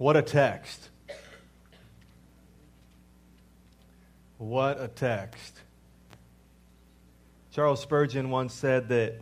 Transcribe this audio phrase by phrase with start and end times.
[0.00, 0.88] What a text.
[4.38, 5.60] What a text.
[7.52, 9.20] Charles Spurgeon once said that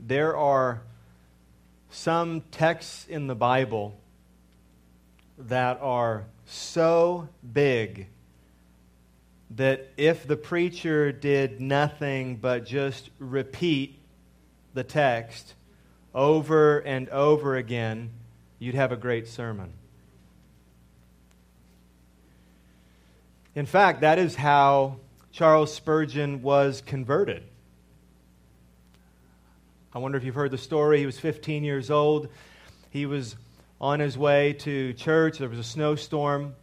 [0.00, 0.82] there are
[1.90, 4.00] some texts in the Bible
[5.38, 8.08] that are so big
[9.52, 14.00] that if the preacher did nothing but just repeat
[14.74, 15.54] the text
[16.12, 18.10] over and over again,
[18.58, 19.72] you'd have a great sermon.
[23.56, 24.96] In fact, that is how
[25.32, 27.42] Charles Spurgeon was converted.
[29.94, 30.98] I wonder if you've heard the story.
[30.98, 32.28] He was 15 years old.
[32.90, 33.34] He was
[33.80, 35.38] on his way to church.
[35.38, 36.54] There was a snowstorm.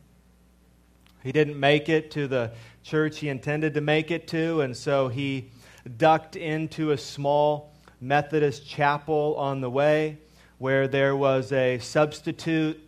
[1.23, 2.51] He didn't make it to the
[2.83, 5.49] church he intended to make it to, and so he
[5.97, 10.19] ducked into a small Methodist chapel on the way
[10.59, 12.79] where there was a substitute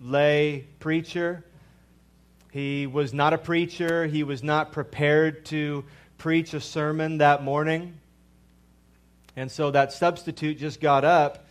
[0.00, 1.44] lay preacher
[2.50, 4.06] he was not a preacher.
[4.06, 5.84] He was not prepared to
[6.18, 7.98] preach a sermon that morning.
[9.36, 11.46] And so that substitute just got up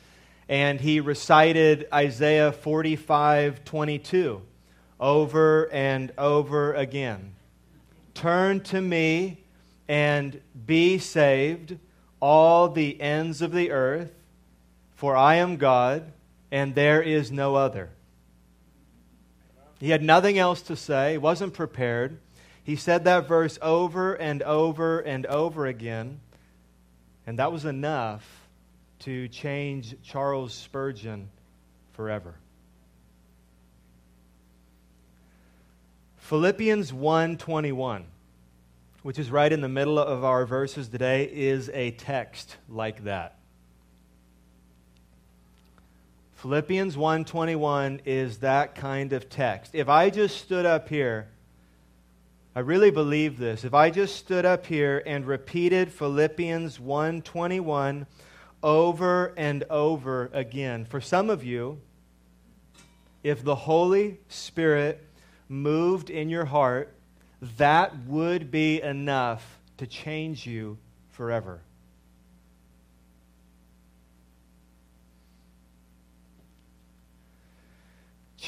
[0.49, 4.41] and he recited Isaiah 45 22
[4.99, 7.33] over and over again.
[8.13, 9.37] Turn to me
[9.87, 11.77] and be saved,
[12.19, 14.11] all the ends of the earth,
[14.95, 16.11] for I am God
[16.51, 17.89] and there is no other.
[19.79, 22.19] He had nothing else to say, wasn't prepared.
[22.63, 26.19] He said that verse over and over and over again,
[27.25, 28.47] and that was enough
[28.99, 31.29] to change Charles Spurgeon
[31.93, 32.35] forever.
[36.17, 38.03] Philippians 1:21,
[39.01, 43.38] which is right in the middle of our verses today, is a text like that.
[46.41, 49.75] Philippians 1:21 is that kind of text.
[49.75, 51.27] If I just stood up here,
[52.55, 53.65] I really believe this.
[53.65, 58.07] If I just stood up here and repeated Philippians 1:21
[58.63, 61.81] over and over again, for some of you,
[63.21, 65.05] if the Holy Spirit
[65.49, 66.93] moved in your heart,
[67.57, 70.77] that would be enough to change you
[71.09, 71.59] forever.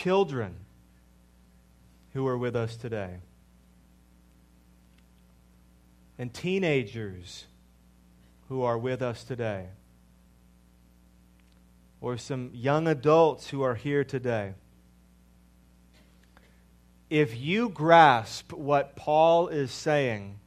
[0.02, 0.56] Children
[2.14, 3.18] who are with us today,
[6.18, 7.46] and teenagers
[8.50, 9.68] who are with us today,
[12.00, 14.54] or some young adults who are here today.
[17.12, 20.40] If you grasp what Paul is saying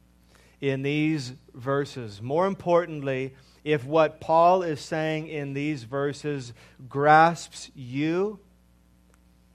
[0.59, 3.33] in these verses, more importantly,
[3.63, 6.51] if what Paul is saying in these verses
[6.89, 8.39] grasps you,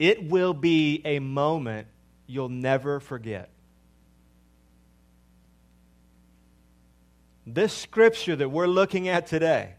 [0.01, 1.85] it will be a moment
[2.25, 3.51] you'll never forget.
[7.45, 9.75] This scripture that we're looking at today,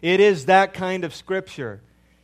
[0.00, 1.82] it is that kind of scripture.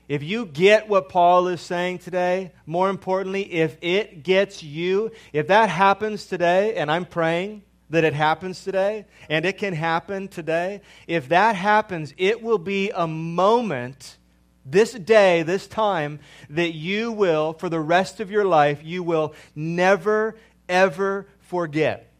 [0.08, 5.48] If you get what Paul is saying today, more importantly, if it gets you, if
[5.48, 10.80] that happens today, and I'm praying that it happens today, and it can happen today,
[11.06, 14.16] if that happens, it will be a moment
[14.64, 19.34] this day, this time, that you will, for the rest of your life, you will
[19.54, 20.36] never,
[20.68, 22.12] ever forget.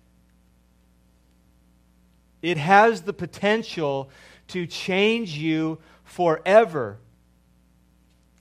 [2.43, 4.11] It has the potential
[4.49, 6.99] to change you forever.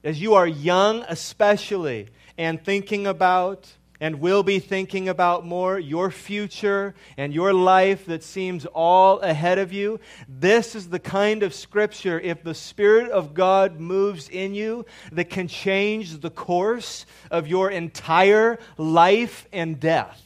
[0.03, 6.09] As you are young, especially, and thinking about and will be thinking about more your
[6.09, 10.00] future and your life that seems all ahead of you.
[10.28, 15.29] This is the kind of scripture, if the Spirit of God moves in you, that
[15.29, 20.19] can change the course of your entire life and death.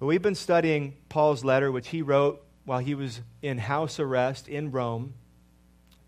[0.00, 4.70] We've been studying Paul's letter, which he wrote while he was in house arrest in
[4.70, 5.14] Rome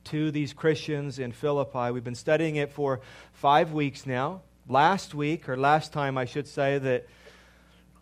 [0.09, 1.91] to these Christians in Philippi.
[1.91, 3.01] We've been studying it for
[3.33, 4.41] five weeks now.
[4.67, 7.07] Last week, or last time I should say, that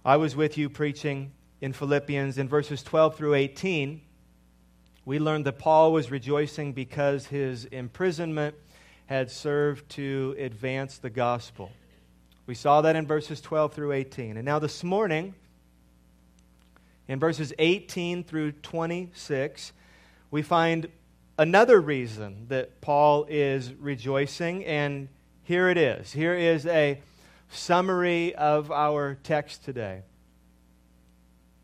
[0.05, 4.00] I was with you preaching in Philippians in verses 12 through 18,
[5.05, 8.55] we learned that Paul was rejoicing because his imprisonment
[9.06, 11.73] had served to advance the gospel.
[12.47, 14.37] We saw that in verses 12 through 18.
[14.37, 15.35] And now this morning,
[17.08, 19.73] in verses 18 through 26,
[20.31, 20.88] we find
[21.38, 25.08] another reason that Paul is rejoicing, and
[25.42, 26.12] here it is.
[26.12, 27.00] Here is a
[27.48, 30.02] summary of our text today.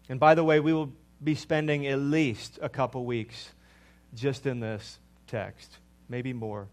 [0.08, 0.92] And by the way, we will
[1.22, 3.50] be spending at least a couple weeks
[4.14, 5.78] just in this text,
[6.08, 6.68] maybe more.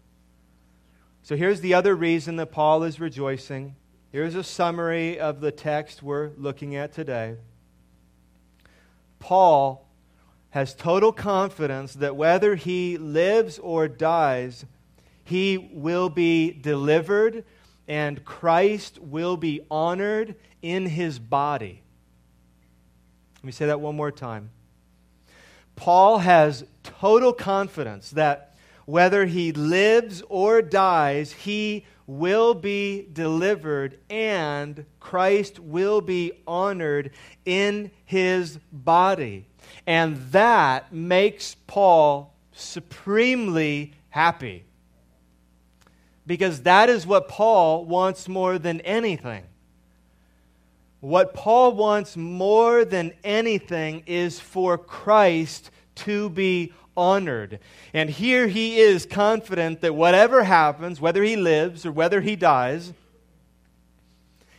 [1.22, 3.76] So here's the other reason that Paul is rejoicing.
[4.12, 7.36] Here's a summary of the text we're looking at today.
[9.20, 9.86] Paul
[10.50, 14.64] has total confidence that whether he lives or dies,
[15.24, 17.44] he will be delivered
[17.86, 21.82] and Christ will be honored in his body.
[23.36, 24.50] Let me say that one more time.
[25.76, 28.54] Paul has total confidence that
[28.84, 37.12] whether he lives or dies, he will be delivered and Christ will be honored
[37.44, 39.46] in his body.
[39.90, 44.62] And that makes Paul supremely happy.
[46.24, 49.42] Because that is what Paul wants more than anything.
[51.00, 57.58] What Paul wants more than anything is for Christ to be honored.
[57.92, 62.92] And here he is confident that whatever happens, whether he lives or whether he dies,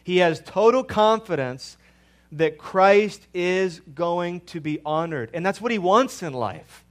[0.04, 1.77] he has total confidence
[2.33, 5.30] that Christ is going to be honored.
[5.33, 6.86] And that's what he wants in life.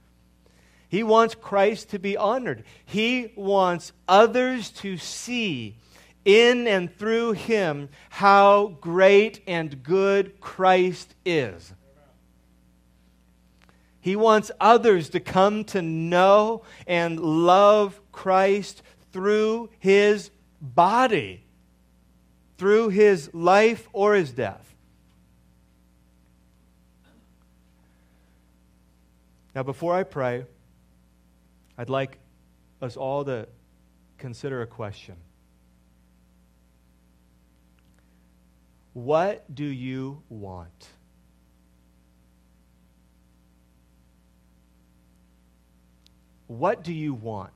[0.87, 2.63] He wants Christ to be honored.
[2.85, 5.77] He wants others to see
[6.25, 11.73] in and through him how great and good Christ is.
[14.01, 21.43] He wants others to come to know and love Christ through his body,
[22.57, 24.70] through his life or his death.
[29.53, 30.45] Now, before I pray,
[31.77, 32.17] I'd like
[32.81, 33.47] us all to
[34.17, 35.15] consider a question.
[38.93, 40.89] What do you want?
[46.47, 47.51] What do you want?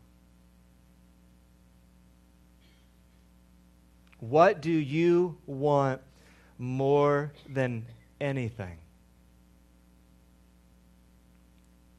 [4.22, 6.02] What do you want
[6.58, 7.86] more than
[8.22, 8.78] anything?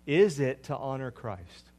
[0.06, 1.70] Is it to honor Christ?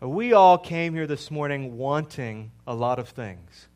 [0.00, 3.68] We all came here this morning wanting a lot of things.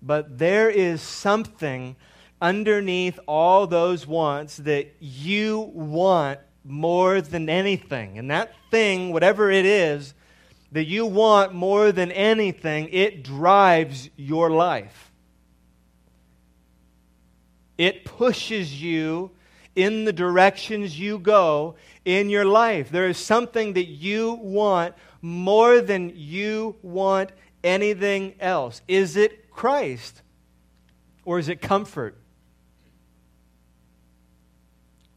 [0.00, 1.96] But there is something
[2.40, 8.18] underneath all those wants that you want more than anything.
[8.18, 10.14] And that thing, whatever it is,
[10.72, 15.12] that you want more than anything, it drives your life.
[17.76, 19.32] It pushes you
[19.74, 21.74] in the directions you go
[22.04, 22.90] in your life.
[22.90, 27.32] There is something that you want more than you want
[27.62, 28.82] anything else.
[28.86, 30.22] Is it Christ?
[31.24, 32.16] Or is it comfort?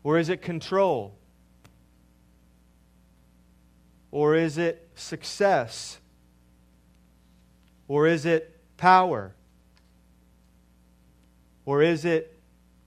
[0.03, 1.13] Or is it control?
[4.09, 5.99] Or is it success?
[7.87, 9.35] Or is it power?
[11.65, 12.36] Or is it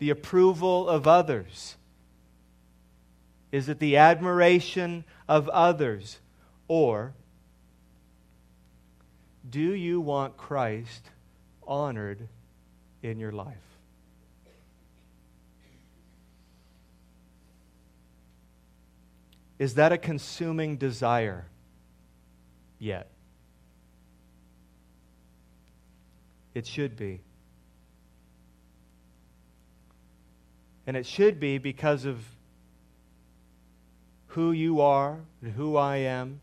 [0.00, 1.76] the approval of others?
[3.52, 6.18] Is it the admiration of others?
[6.66, 7.14] Or
[9.48, 11.10] do you want Christ
[11.66, 12.28] honored
[13.02, 13.56] in your life?
[19.58, 21.44] Is that a consuming desire
[22.78, 23.10] yet?
[26.54, 27.20] It should be.
[30.90, 32.18] And it should be because of
[34.26, 36.40] who you are and who I am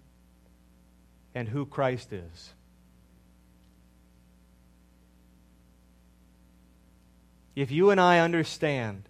[1.35, 2.53] and who Christ is.
[7.57, 9.03] If you and I understand,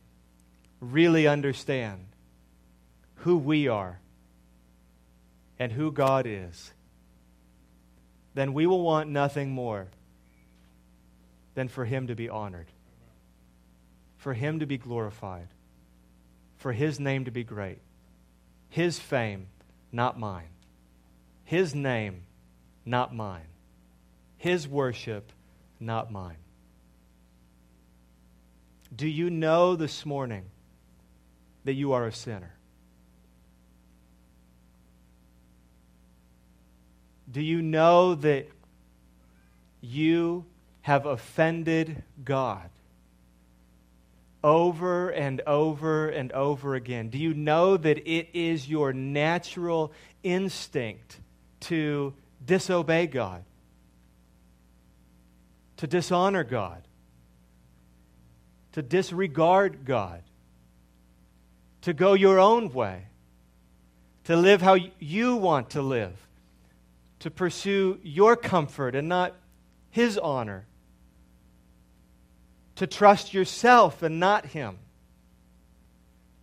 [0.82, 2.08] really understand,
[3.18, 4.00] who we are
[5.60, 6.74] and who God is,
[8.34, 9.86] then we will want nothing more
[11.54, 12.66] than for Him to be honored
[14.28, 15.48] for Him to be glorified,
[16.58, 17.80] for His name to be great.
[18.68, 19.48] His fame,
[19.90, 20.50] not mine.
[21.46, 22.24] His name,
[22.86, 23.48] not mine.
[24.36, 25.32] His worship,
[25.80, 26.36] not mine.
[28.94, 30.44] Do you know this morning
[31.64, 32.54] that you are a sinner?
[37.32, 38.50] Do you know that
[39.80, 40.44] you
[40.82, 42.70] have offended God?
[44.48, 47.10] Over and over and over again?
[47.10, 49.92] Do you know that it is your natural
[50.24, 51.20] instinct
[51.60, 52.14] to
[52.46, 53.44] disobey God,
[55.76, 56.82] to dishonor God,
[58.72, 60.24] to disregard God,
[61.82, 63.08] to go your own way,
[64.24, 66.16] to live how you want to live,
[67.20, 69.36] to pursue your comfort and not
[69.90, 70.68] His honor,
[72.78, 74.80] to trust yourself and not Him,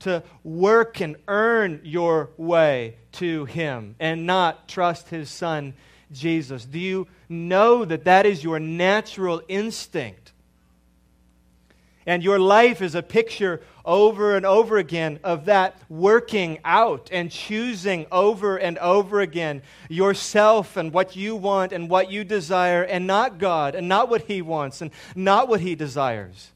[0.00, 5.74] to work and earn your way to Him and not trust His Son,
[6.12, 6.64] Jesus.
[6.66, 10.33] Do you know that that is your natural instinct?
[12.06, 17.30] And your life is a picture over and over again of that working out and
[17.30, 23.06] choosing over and over again yourself and what you want and what you desire, and
[23.06, 26.52] not God and not what He wants and not what He desires.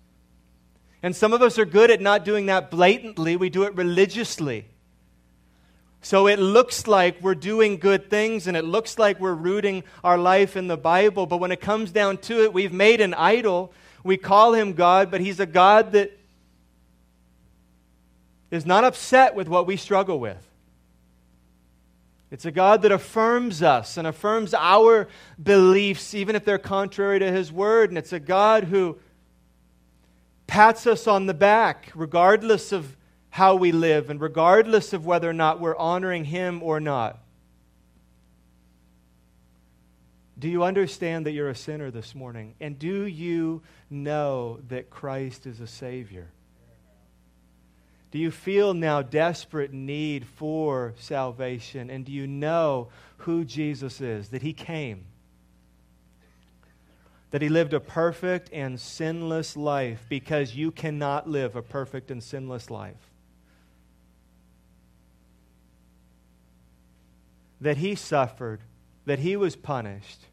[1.02, 4.66] And some of us are good at not doing that blatantly, we do it religiously.
[6.00, 10.16] So it looks like we're doing good things and it looks like we're rooting our
[10.16, 13.72] life in the Bible, but when it comes down to it, we've made an idol.
[14.02, 16.18] We call him God, but he's a God that
[18.50, 20.44] is not upset with what we struggle with.
[22.30, 25.08] It's a God that affirms us and affirms our
[25.42, 27.90] beliefs, even if they're contrary to his word.
[27.90, 28.98] And it's a God who
[30.46, 32.96] pats us on the back, regardless of
[33.30, 37.18] how we live and regardless of whether or not we're honoring Him or not.
[40.38, 42.54] Do you understand that you're a sinner this morning?
[42.60, 46.28] And do you know that Christ is a Savior?
[48.10, 51.90] Do you feel now desperate need for salvation?
[51.90, 54.28] And do you know who Jesus is?
[54.28, 55.04] That He came,
[57.32, 62.22] that He lived a perfect and sinless life because you cannot live a perfect and
[62.22, 63.08] sinless life.
[67.60, 68.60] that he suffered,
[69.08, 70.26] that he was punished,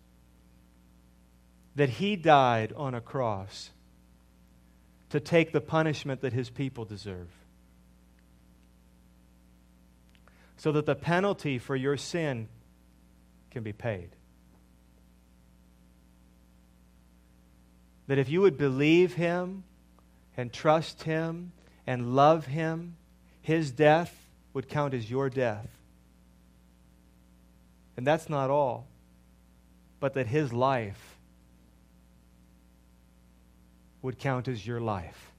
[1.77, 3.70] that he died on a cross
[5.10, 7.29] to take the punishment that his people deserve.
[10.58, 12.50] So that the penalty for your sin
[13.50, 14.10] can be paid.
[18.08, 19.63] That if you would believe him
[20.36, 21.53] and trust him
[21.88, 22.98] and love him,
[23.41, 25.75] his death would count as your death.
[27.97, 28.87] And that's not all,
[29.99, 31.17] but that his life
[34.01, 35.31] would count as your life.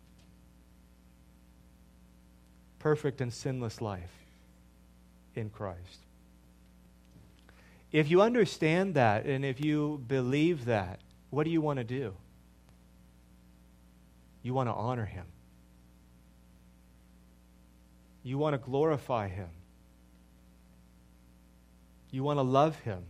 [2.79, 4.13] Perfect and sinless life
[5.35, 6.01] in Christ.
[7.93, 12.15] If you understand that and if you believe that, what do you want to do?
[14.43, 15.27] You want to honor him.
[18.23, 19.49] You want to glorify him.
[22.17, 23.05] You want to love Him.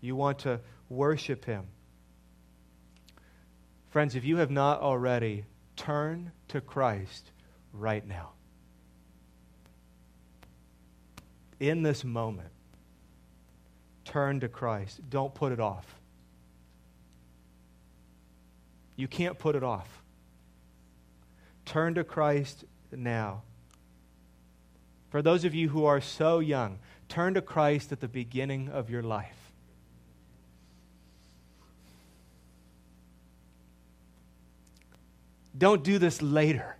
[0.00, 1.66] You want to worship Him.
[3.90, 5.44] Friends, if you have not already,
[5.76, 7.30] turn to Christ
[7.74, 8.30] right now.
[11.60, 12.48] In this moment,
[14.06, 15.02] turn to Christ.
[15.10, 15.94] Don't put it off.
[18.96, 20.02] You can't put it off.
[21.66, 23.42] Turn to Christ now.
[25.10, 28.90] For those of you who are so young, Turn to Christ at the beginning of
[28.90, 29.34] your life.
[35.56, 36.76] Don't do this later.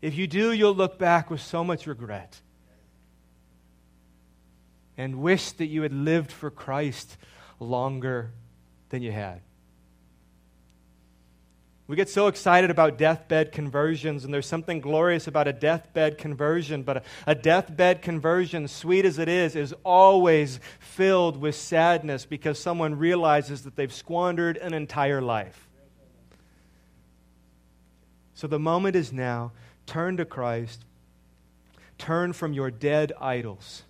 [0.00, 2.40] If you do, you'll look back with so much regret
[4.96, 7.16] and wish that you had lived for Christ
[7.58, 8.30] longer
[8.90, 9.40] than you had.
[11.88, 16.82] We get so excited about deathbed conversions, and there's something glorious about a deathbed conversion,
[16.82, 22.58] but a, a, deathbed conversion, sweet as it is, is always filled with sadness because
[22.58, 25.66] someone realizes that they've squandered an entire life.
[28.34, 29.52] So the moment is now.
[29.86, 30.84] Turn to Christ.
[31.96, 33.84] Turn from your dead idols.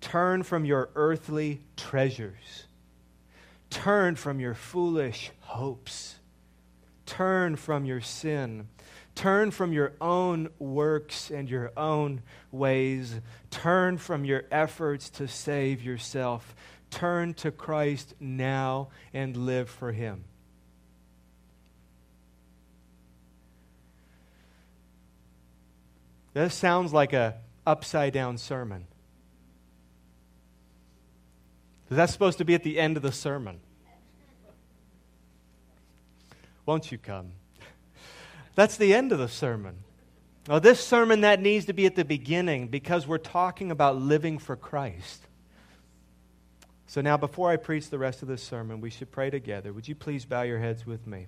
[0.00, 2.64] Turn from your earthly treasures.
[3.70, 6.16] Turn from your foolish hopes
[7.06, 8.68] Turn from your sin.
[9.14, 13.20] Turn from your own works and your own ways.
[13.50, 16.54] Turn from your efforts to save yourself.
[16.90, 20.24] Turn to Christ now and live for Him.
[26.32, 28.86] This sounds like a upside down sermon.
[31.88, 33.60] That's supposed to be at the end of the sermon.
[36.66, 37.32] Won't you come?
[38.54, 39.76] That's the end of the sermon.
[40.48, 44.38] Now, this sermon that needs to be at the beginning because we're talking about living
[44.38, 45.26] for Christ.
[46.86, 49.72] So now, before I preach the rest of this sermon, we should pray together.
[49.72, 51.26] Would you please bow your heads with me?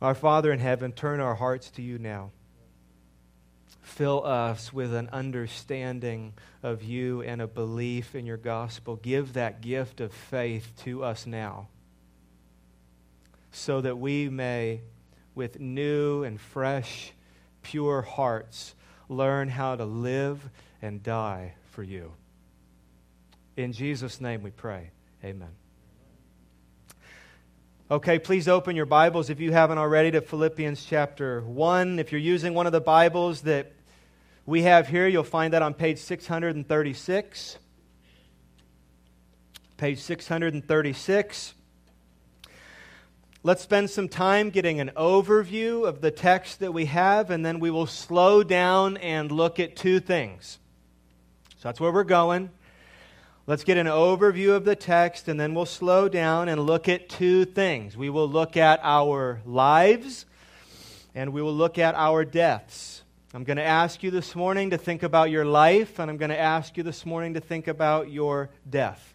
[0.00, 2.30] Our Father in heaven, turn our hearts to you now.
[3.82, 6.32] Fill us with an understanding
[6.62, 8.96] of you and a belief in your gospel.
[8.96, 11.68] Give that gift of faith to us now
[13.52, 14.80] so that we may,
[15.34, 17.12] with new and fresh,
[17.62, 18.74] pure hearts,
[19.08, 20.48] learn how to live
[20.80, 22.12] and die for you.
[23.56, 24.90] In Jesus' name we pray.
[25.22, 25.50] Amen.
[27.90, 31.98] Okay, please open your Bibles if you haven't already to Philippians chapter 1.
[31.98, 33.72] If you're using one of the Bibles that
[34.46, 37.58] we have here, you'll find that on page 636.
[39.76, 41.54] Page 636.
[43.44, 47.58] Let's spend some time getting an overview of the text that we have, and then
[47.58, 50.60] we will slow down and look at two things.
[51.56, 52.50] So that's where we're going.
[53.48, 57.08] Let's get an overview of the text and then we'll slow down and look at
[57.08, 57.96] two things.
[57.96, 60.26] We will look at our lives
[61.12, 63.02] and we will look at our deaths.
[63.34, 66.30] I'm going to ask you this morning to think about your life and I'm going
[66.30, 69.14] to ask you this morning to think about your death.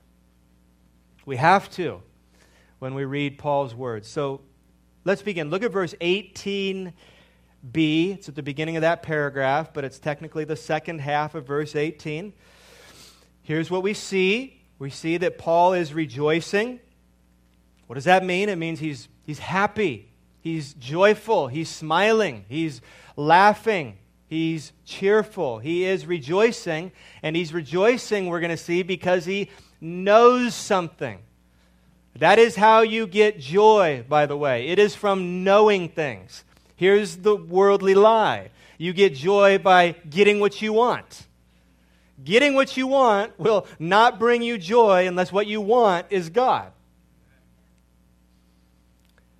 [1.25, 2.01] We have to
[2.79, 4.07] when we read Paul's words.
[4.07, 4.41] So
[5.05, 5.49] let's begin.
[5.49, 6.93] Look at verse 18b.
[7.73, 11.75] It's at the beginning of that paragraph, but it's technically the second half of verse
[11.75, 12.33] 18.
[13.41, 16.79] Here's what we see we see that Paul is rejoicing.
[17.87, 18.49] What does that mean?
[18.49, 22.81] It means he's, he's happy, he's joyful, he's smiling, he's
[23.15, 26.91] laughing, he's cheerful, he is rejoicing.
[27.23, 29.49] And he's rejoicing, we're going to see, because he
[29.81, 31.19] knows something.
[32.19, 34.67] That is how you get joy, by the way.
[34.67, 36.43] It is from knowing things.
[36.75, 41.25] Here's the worldly lie you get joy by getting what you want.
[42.23, 46.71] Getting what you want will not bring you joy unless what you want is God.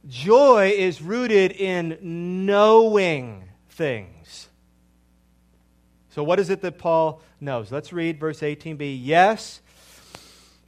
[0.07, 4.47] Joy is rooted in knowing things.
[6.09, 7.71] So, what is it that Paul knows?
[7.71, 8.99] Let's read verse 18b.
[9.03, 9.61] Yes,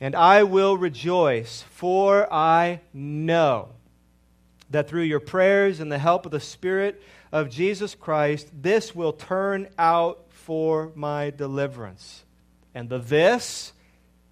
[0.02, 3.70] and I will rejoice, for I know
[4.70, 9.14] that through your prayers and the help of the Spirit of Jesus Christ, this will
[9.14, 12.24] turn out for my deliverance.
[12.74, 13.74] And the this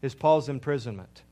[0.01, 1.23] is Paul's imprisonment.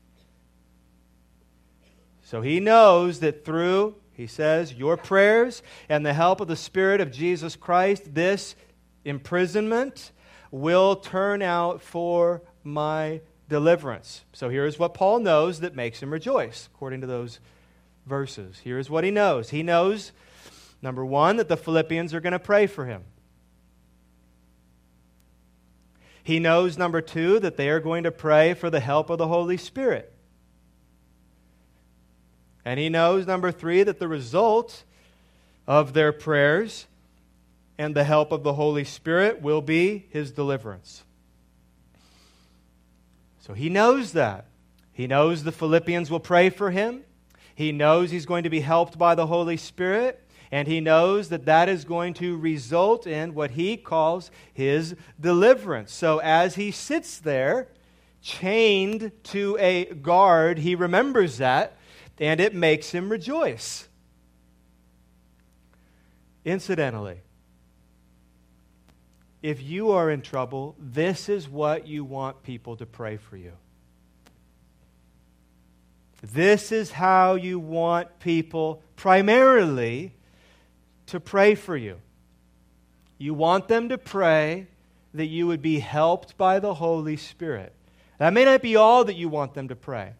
[2.22, 7.00] So he knows that through, he says, your prayers and the help of the Spirit
[7.00, 8.56] of Jesus Christ, this
[9.04, 10.10] imprisonment
[10.50, 13.35] will turn out for my deliverance.
[13.48, 17.38] So here's what Paul knows that makes him rejoice, according to those
[18.04, 18.60] verses.
[18.62, 19.50] Here's what he knows.
[19.50, 20.12] He knows,
[20.82, 23.04] number one, that the Philippians are going to pray for him.
[26.22, 29.28] He knows, number two, that they are going to pray for the help of the
[29.28, 30.12] Holy Spirit.
[32.64, 34.82] And he knows, number three, that the result
[35.68, 36.88] of their prayers
[37.78, 41.04] and the help of the Holy Spirit will be his deliverance.
[43.46, 44.46] So he knows that.
[44.92, 47.04] He knows the Philippians will pray for him.
[47.54, 50.20] He knows he's going to be helped by the Holy Spirit.
[50.50, 55.92] And he knows that that is going to result in what he calls his deliverance.
[55.92, 57.68] So as he sits there,
[58.20, 61.76] chained to a guard, he remembers that,
[62.18, 63.86] and it makes him rejoice.
[66.44, 67.20] Incidentally,
[69.42, 73.52] if you are in trouble, this is what you want people to pray for you.
[76.22, 80.12] This is how you want people primarily
[81.06, 82.00] to pray for you.
[83.18, 84.66] You want them to pray
[85.14, 87.72] that you would be helped by the Holy Spirit.
[88.18, 90.14] That may not be all that you want them to pray.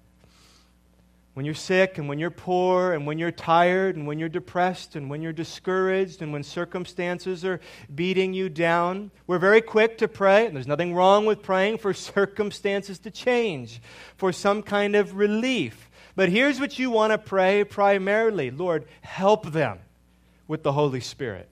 [1.36, 4.96] When you're sick and when you're poor and when you're tired and when you're depressed
[4.96, 7.60] and when you're discouraged and when circumstances are
[7.94, 10.46] beating you down, we're very quick to pray.
[10.46, 13.82] And there's nothing wrong with praying for circumstances to change,
[14.16, 15.90] for some kind of relief.
[16.14, 19.80] But here's what you want to pray primarily Lord, help them
[20.48, 21.50] with the Holy Spirit.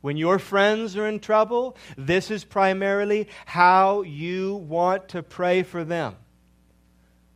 [0.00, 5.84] When your friends are in trouble, this is primarily how you want to pray for
[5.84, 6.16] them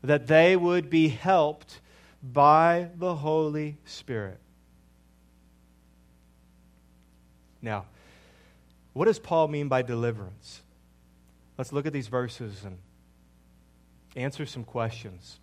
[0.02, 1.80] that they would be helped
[2.22, 4.38] by the Holy Spirit.
[7.60, 7.86] Now,
[8.92, 10.62] what does Paul mean by deliverance?
[11.56, 12.78] Let's look at these verses and
[14.16, 15.38] answer some questions.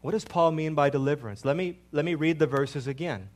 [0.00, 1.44] What does Paul mean by deliverance?
[1.44, 3.28] Let me, let me read the verses again.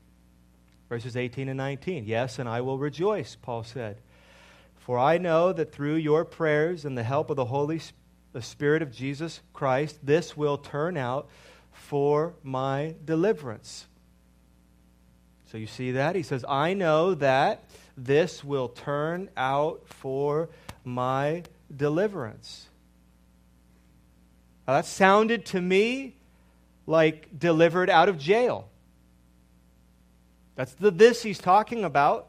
[0.88, 2.04] Verses 18 and 19.
[2.04, 3.98] Yes, and I will rejoice, Paul said.
[4.78, 7.80] For I know that through your prayers and the help of the Holy
[8.33, 11.29] the Spirit of Jesus Christ, this will turn out
[11.73, 13.87] for my deliverance.
[15.51, 16.16] So you see that?
[16.16, 17.64] He says, I know that
[17.97, 20.49] this will turn out for
[20.85, 21.42] my
[21.75, 22.68] deliverance.
[24.66, 26.14] Now, that sounded to me
[26.87, 28.68] like delivered out of jail.
[30.55, 32.29] That's the this he's talking about.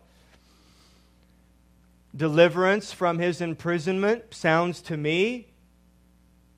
[2.15, 5.47] Deliverance from his imprisonment sounds to me,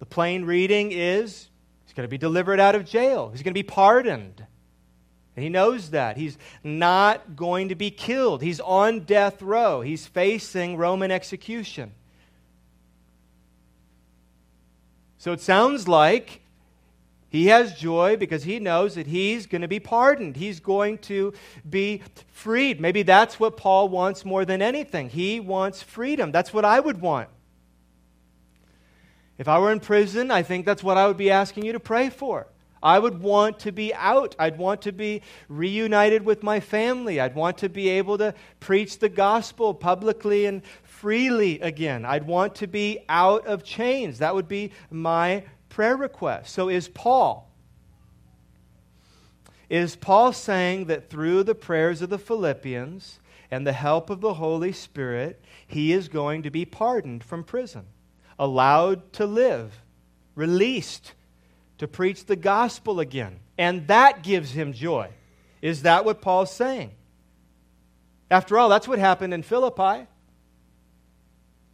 [0.06, 1.50] the plain reading is
[1.84, 4.46] he's going to be delivered out of jail, he's going to be pardoned.
[5.36, 6.16] And he knows that.
[6.16, 8.42] He's not going to be killed.
[8.42, 9.82] He's on death row.
[9.82, 11.92] He's facing Roman execution.
[15.18, 16.42] So it sounds like
[17.28, 20.38] he has joy because he knows that he's going to be pardoned.
[20.38, 21.34] He's going to
[21.70, 22.80] be freed.
[22.80, 25.10] Maybe that's what Paul wants more than anything.
[25.10, 26.32] He wants freedom.
[26.32, 27.28] That's what I would want.
[29.38, 31.80] If I were in prison, I think that's what I would be asking you to
[31.80, 32.48] pray for.
[32.82, 34.36] I would want to be out.
[34.38, 37.20] I'd want to be reunited with my family.
[37.20, 42.06] I'd want to be able to preach the gospel publicly and freely again.
[42.06, 44.20] I'd want to be out of chains.
[44.20, 46.54] That would be my prayer request.
[46.54, 47.50] So is Paul.
[49.68, 53.20] Is Paul saying that through the prayers of the Philippians
[53.50, 57.86] and the help of the Holy Spirit, he is going to be pardoned from prison,
[58.38, 59.72] allowed to live,
[60.36, 61.14] released
[61.78, 63.40] to preach the gospel again?
[63.58, 65.10] And that gives him joy.
[65.62, 66.92] Is that what Paul's saying?
[68.30, 70.08] After all, that's what happened in Philippi.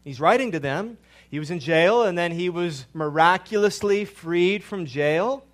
[0.04, 0.98] He's writing to them.
[1.30, 5.46] He was in jail, and then he was miraculously freed from jail,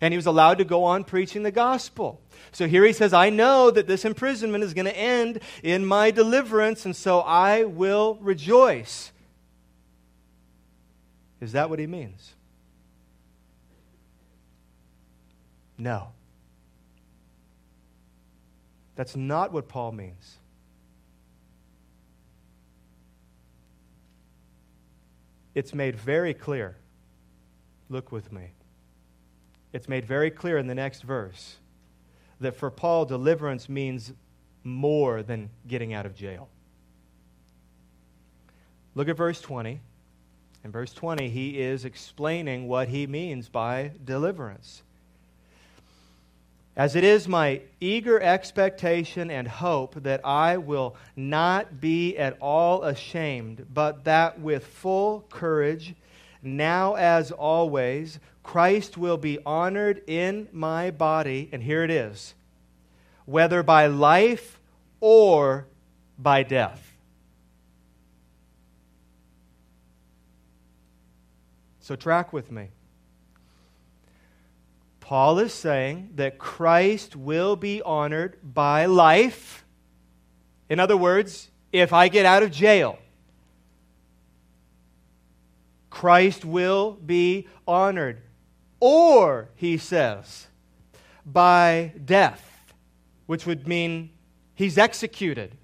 [0.00, 2.20] and he was allowed to go on preaching the gospel.
[2.52, 6.10] So here he says, I know that this imprisonment is going to end in my
[6.10, 9.12] deliverance, and so I will rejoice.
[11.40, 12.34] Is that what he means?
[15.78, 16.08] No.
[18.96, 20.38] That's not what Paul means.
[25.54, 26.76] It's made very clear.
[27.88, 28.52] Look with me.
[29.72, 31.56] It's made very clear in the next verse
[32.40, 34.12] that for Paul, deliverance means
[34.64, 36.48] more than getting out of jail.
[38.94, 39.80] Look at verse 20.
[40.68, 44.82] In verse 20, he is explaining what he means by deliverance.
[46.76, 52.82] As it is my eager expectation and hope that I will not be at all
[52.82, 55.94] ashamed, but that with full courage,
[56.42, 62.34] now as always, Christ will be honored in my body, and here it is,
[63.24, 64.60] whether by life
[65.00, 65.66] or
[66.18, 66.87] by death.
[71.88, 72.68] So, track with me.
[75.00, 79.64] Paul is saying that Christ will be honored by life.
[80.68, 82.98] In other words, if I get out of jail,
[85.88, 88.20] Christ will be honored.
[88.80, 90.48] Or, he says,
[91.24, 92.74] by death,
[93.24, 94.10] which would mean
[94.54, 95.56] he's executed.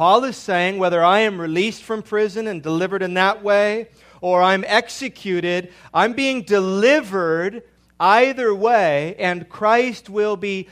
[0.00, 3.88] Paul is saying whether I am released from prison and delivered in that way,
[4.22, 7.64] or I'm executed, I'm being delivered
[8.00, 10.70] either way, and Christ will be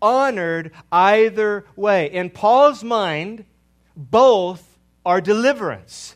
[0.00, 2.08] honored either way.
[2.12, 3.46] In Paul's mind,
[3.96, 6.14] both are deliverance.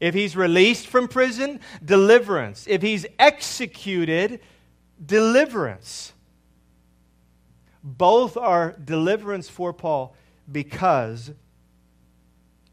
[0.00, 2.64] If he's released from prison, deliverance.
[2.66, 4.40] If he's executed,
[5.04, 6.14] deliverance.
[7.82, 10.16] Both are deliverance for Paul
[10.50, 11.32] because,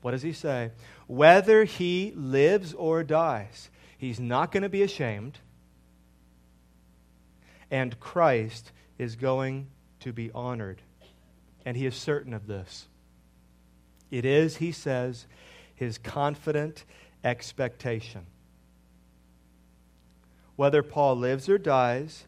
[0.02, 0.72] what does he say?
[1.12, 3.70] whether he lives or dies.
[3.98, 5.40] He's not going to be ashamed.
[7.70, 9.68] And Christ is going
[10.00, 10.82] to be honored.
[11.66, 12.88] And he is certain of this.
[14.10, 15.28] It is, he says,
[15.76, 16.86] his confident
[17.26, 18.26] expectation.
[20.56, 22.24] Whether Paul lives or dies,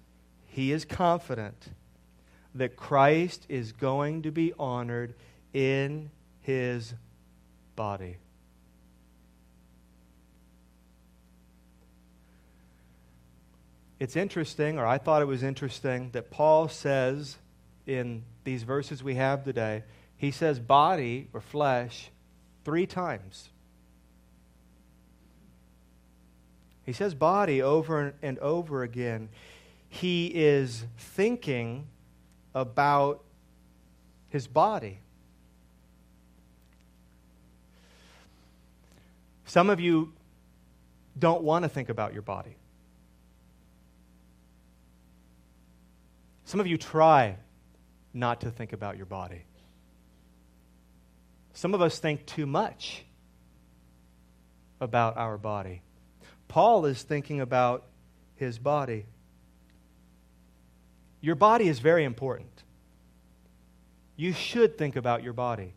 [0.45, 1.69] he is confident
[2.53, 5.15] that Christ is going to be honored
[5.53, 6.09] in
[6.41, 6.93] his
[7.75, 8.17] body.
[13.99, 17.37] It's interesting, or I thought it was interesting, that Paul says
[17.87, 19.83] in these verses we have today,
[20.17, 22.09] he says body or flesh
[22.65, 23.49] three times.
[26.85, 29.29] He says body over and over again.
[29.87, 31.87] He is thinking
[32.53, 33.23] about
[34.27, 34.99] his body.
[39.53, 40.11] Some of you
[41.19, 42.55] don't want to think about your body.
[46.45, 47.37] Some of you try
[48.15, 49.43] not to think about your body.
[51.53, 53.05] Some of us think too much
[54.81, 55.83] about our body.
[56.47, 57.85] Paul is thinking about
[58.33, 59.05] his body.
[61.21, 62.63] Your body is very important.
[64.15, 65.75] You should think about your body.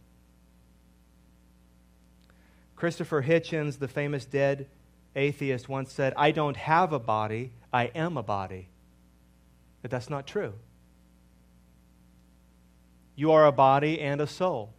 [2.76, 4.68] Christopher Hitchens, the famous dead
[5.14, 8.68] atheist, once said, I don't have a body, I am a body.
[9.82, 10.52] But that's not true.
[13.14, 14.74] You are a body and a soul,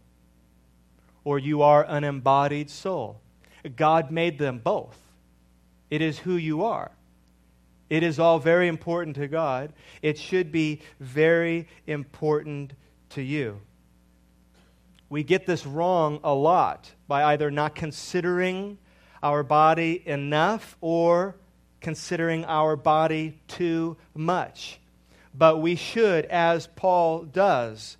[1.24, 3.20] or you are an embodied soul.
[3.74, 4.96] God made them both.
[5.90, 6.92] It is who you are.
[7.90, 9.72] It is all very important to God.
[10.02, 12.74] It should be very important
[13.10, 13.60] to you.
[15.08, 18.78] We get this wrong a lot by either not considering
[19.22, 21.36] our body enough or
[21.80, 24.80] considering our body too much.
[25.34, 27.96] But we should, as Paul does,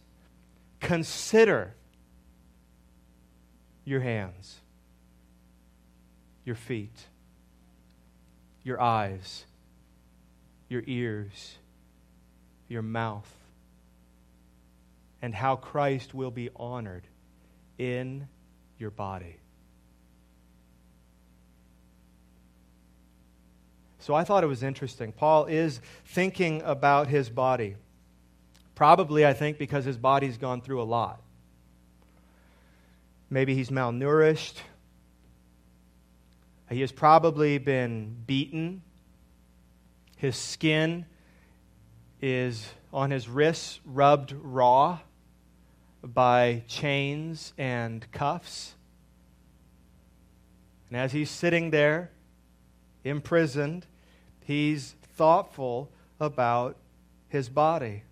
[0.80, 1.74] consider
[3.84, 4.60] your hands,
[6.44, 7.06] your feet,
[8.62, 9.46] your eyes,
[10.68, 11.56] your ears,
[12.68, 13.37] your mouth,
[15.20, 17.06] and how Christ will be honored
[17.78, 18.28] in
[18.78, 19.36] your body.
[23.98, 25.12] So I thought it was interesting.
[25.12, 27.76] Paul is thinking about his body.
[28.74, 31.20] Probably, I think, because his body's gone through a lot.
[33.28, 34.54] Maybe he's malnourished.
[36.70, 38.82] He has probably been beaten.
[40.16, 41.04] His skin
[42.22, 45.00] is on his wrists rubbed raw
[46.02, 48.74] by chains and cuffs.
[50.88, 52.10] And as he's sitting there,
[53.04, 53.86] imprisoned,
[54.44, 56.76] he's thoughtful about
[57.28, 58.04] his body.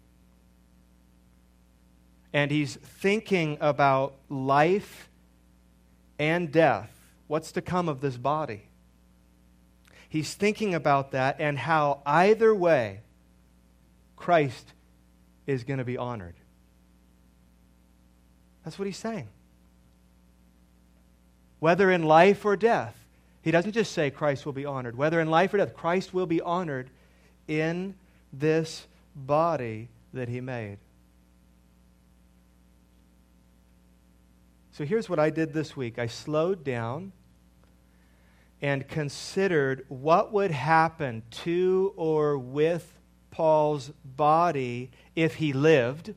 [2.33, 5.09] And he's thinking about life
[6.19, 6.91] and death.
[7.29, 8.69] What's to come of this body?
[10.09, 13.01] He's thinking about that and how either way,
[14.17, 14.73] Christ
[15.47, 16.35] is going to be honored.
[18.67, 19.29] That's what he's saying.
[21.61, 22.97] Whether in life or death,
[23.41, 24.97] he doesn't just say Christ will be honored.
[24.97, 26.91] Whether in life or death, Christ will be honored
[27.47, 27.95] in
[28.33, 30.79] this body that he made.
[34.73, 37.13] So here's what I did this week I slowed down
[38.61, 42.99] and considered what would happen to or with
[43.31, 46.15] Paul's body if he lived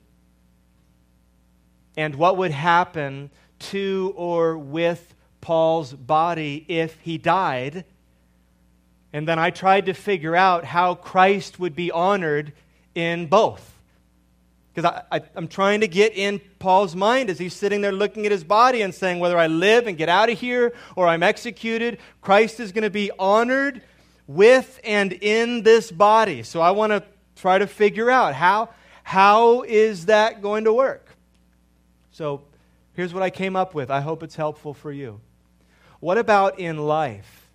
[1.99, 7.83] and what would happen to or with Paul's body if he died.
[9.12, 12.53] And then I tried to figure out how Christ would be honored
[12.95, 13.75] in both.
[14.73, 18.31] Because I, am trying to get in Paul's mind as he's sitting there looking at
[18.31, 21.97] his body and saying, whether I live and get out of here or I'm executed,
[22.21, 23.81] Christ is going to be honored
[24.25, 26.43] with and in this body.
[26.43, 27.03] So I want to
[27.35, 28.69] try to figure out how,
[29.03, 31.09] how is that going to work?
[32.19, 32.41] So
[32.95, 33.89] here's what I came up with.
[33.89, 35.21] I hope it's helpful for you.
[36.01, 37.49] What about in life?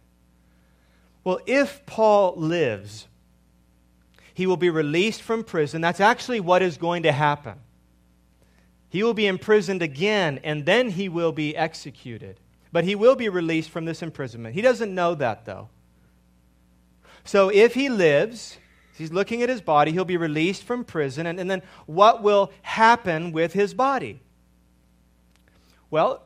[1.23, 3.07] Well, if Paul lives,
[4.33, 5.83] he will be released from prison.
[5.83, 7.59] That's actually what is going to happen.
[8.89, 12.41] He will be imprisoned again, and then he will be executed.
[12.73, 14.55] But he will be released from this imprisonment.
[14.55, 15.69] He doesn't know that, though.
[17.23, 18.57] So if he lives,
[18.97, 22.51] he's looking at his body, he'll be released from prison, and, and then what will
[22.63, 24.21] happen with his body?
[25.95, 26.25] Well,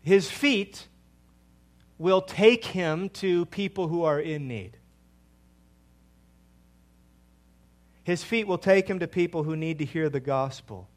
[0.00, 0.86] his feet
[1.98, 4.76] will take him to people who are in need.
[8.04, 10.88] His feet will take him to people who need to hear the gospel.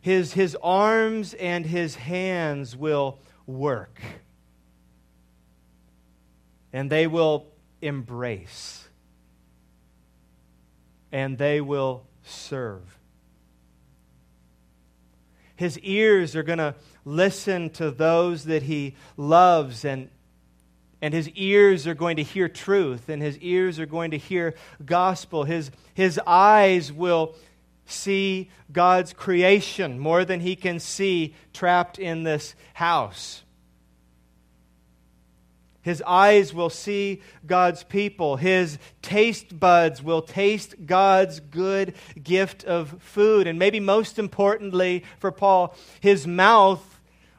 [0.00, 4.00] His, his arms and his hands will work.
[6.72, 7.48] And they will
[7.82, 8.88] embrace.
[11.12, 12.98] And they will serve.
[15.56, 20.08] His ears are going to listen to those that he loves and
[21.02, 24.54] and his ears are going to hear truth and his ears are going to hear
[24.84, 27.34] gospel his his eyes will
[27.86, 33.44] see God's creation more than he can see trapped in this house
[35.84, 38.36] his eyes will see God's people.
[38.36, 43.46] His taste buds will taste God's good gift of food.
[43.46, 46.93] And maybe most importantly for Paul, his mouth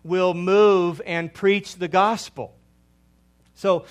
[0.05, 2.55] will move and preach the gospel.
[3.55, 3.85] So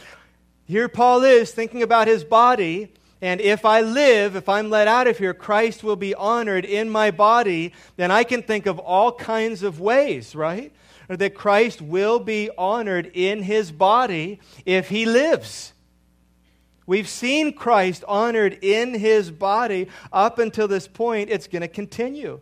[0.66, 2.92] here Paul is thinking about his body.
[3.20, 6.88] And if I live, if I'm let out of here, Christ will be honored in
[6.88, 7.72] my body.
[7.96, 10.72] Then I can think of all kinds of ways, right?
[11.08, 15.72] That Christ will be honored in his body if he lives.
[16.86, 21.30] We've seen Christ honored in his body up until this point.
[21.30, 22.40] It's going to continue.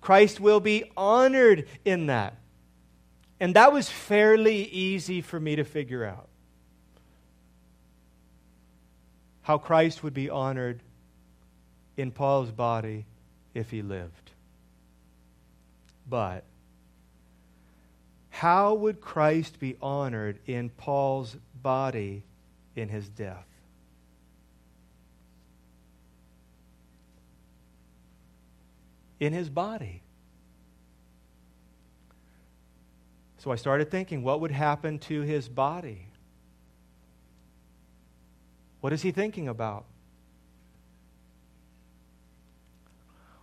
[0.00, 2.36] Christ will be honored in that.
[3.42, 6.28] And that was fairly easy for me to figure out.
[9.42, 10.78] How Christ would be honored
[11.96, 13.04] in Paul's body
[13.52, 14.30] if he lived.
[16.08, 16.44] But
[18.30, 22.22] how would Christ be honored in Paul's body
[22.76, 23.44] in his death?
[29.18, 30.02] in his body.
[33.42, 36.06] So I started thinking, what would happen to his body?
[38.80, 39.84] What is he thinking about?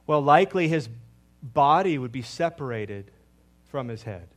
[0.07, 0.87] Well, likely his
[1.43, 3.11] body would be separated
[3.65, 4.29] from his head.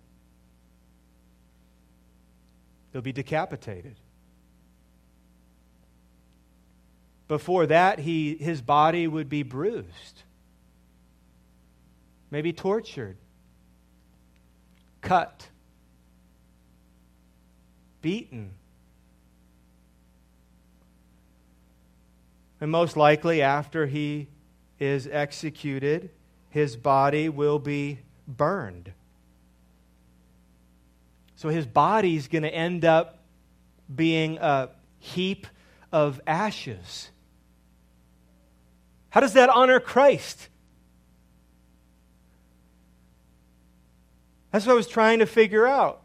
[2.92, 3.94] He'll be decapitated.
[7.28, 10.24] Before that, he, his body would be bruised
[12.32, 13.18] maybe tortured,
[15.02, 15.50] cut,
[18.02, 18.50] beaten.
[22.60, 24.28] And most likely, after he
[24.78, 26.10] is executed,
[26.50, 28.92] his body will be burned.
[31.36, 33.18] So his body is going to end up
[33.92, 34.68] being a
[35.00, 35.46] heap
[35.90, 37.10] of ashes.
[39.10, 40.48] How does that honor Christ?
[44.52, 46.01] That's what I was trying to figure out.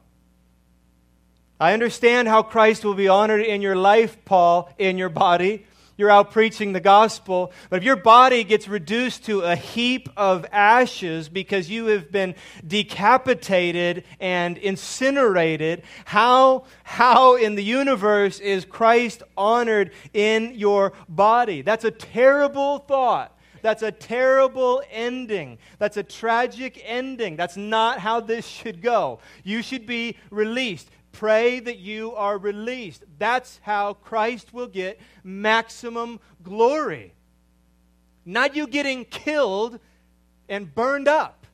[1.60, 5.66] I understand how Christ will be honored in your life, Paul, in your body.
[5.98, 7.52] You're out preaching the gospel.
[7.72, 12.36] But if your body gets reduced to a heap of ashes because you have been
[12.66, 21.64] decapitated and incinerated, how, how in the universe is Christ honored in your body?
[21.64, 23.34] That's a terrible thought.
[23.64, 25.58] That's a terrible ending.
[25.80, 27.36] That's a tragic ending.
[27.36, 29.20] That's not how this should go.
[29.44, 30.90] You should be released.
[31.18, 33.04] Pray that you are released.
[33.18, 37.16] That's how Christ will get maximum glory.
[38.24, 39.80] Not you getting killed
[40.48, 41.48] and burned up.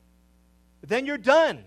[0.82, 1.64] Then you're done.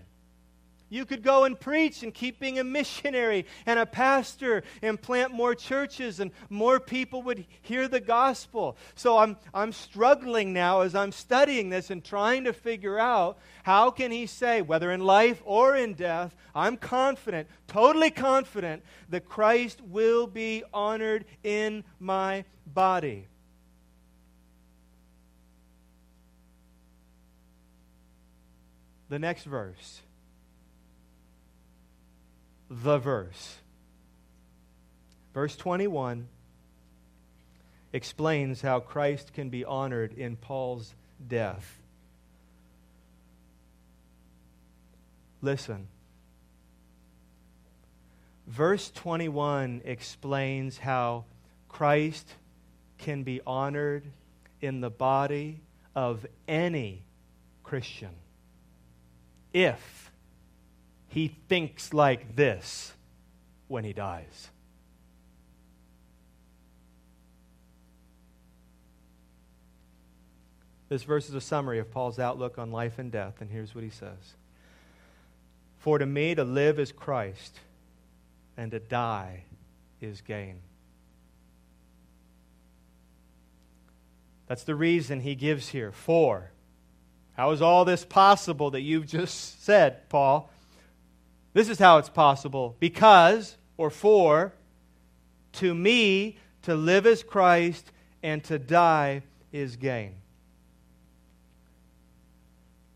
[0.90, 5.32] You could go and preach and keep being a missionary and a pastor and plant
[5.32, 8.76] more churches, and more people would hear the gospel.
[8.94, 13.90] So I'm, I'm struggling now as I'm studying this and trying to figure out how
[13.90, 19.82] can he say, whether in life or in death, I'm confident, totally confident, that Christ
[19.82, 23.26] will be honored in my body.
[29.10, 30.02] The next verse
[32.70, 33.56] the verse.
[35.34, 36.28] Verse 21
[37.92, 40.94] explains how Christ can be honored in Paul's
[41.26, 41.78] death.
[45.40, 45.88] Listen.
[48.46, 51.24] Verse 21 explains how
[51.68, 52.26] Christ
[52.98, 54.04] can be honored
[54.60, 55.60] in the body
[55.94, 57.02] of any
[57.62, 58.10] Christian
[59.52, 60.07] if
[61.08, 62.92] he thinks like this
[63.66, 64.50] when he dies.
[70.88, 73.84] This verse is a summary of Paul's outlook on life and death, and here's what
[73.84, 74.34] he says
[75.78, 77.60] For to me, to live is Christ,
[78.56, 79.44] and to die
[80.00, 80.60] is gain.
[84.46, 85.92] That's the reason he gives here.
[85.92, 86.50] For.
[87.36, 90.50] How is all this possible that you've just said, Paul?
[91.58, 92.76] This is how it's possible.
[92.78, 94.52] Because, or for,
[95.54, 97.90] to me, to live is Christ
[98.22, 100.14] and to die is gain.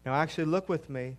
[0.06, 1.16] Now, actually, look with me.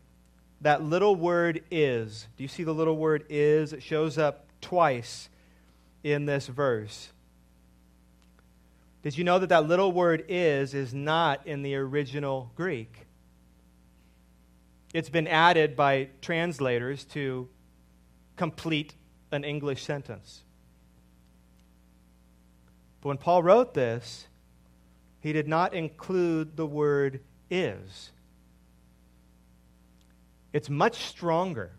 [0.62, 2.30] That little word is.
[2.38, 3.74] Do you see the little word is?
[3.74, 5.28] It shows up twice
[6.02, 7.12] in this verse.
[9.02, 13.06] Did you know that that little word is is not in the original Greek?
[14.94, 17.50] It's been added by translators to
[18.36, 18.94] complete
[19.32, 20.44] an English sentence.
[23.02, 24.28] But when Paul wrote this,
[25.20, 28.12] he did not include the word is.
[30.54, 31.72] It's much stronger.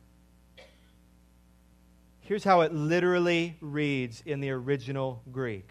[2.20, 5.70] Here's how it literally reads in the original Greek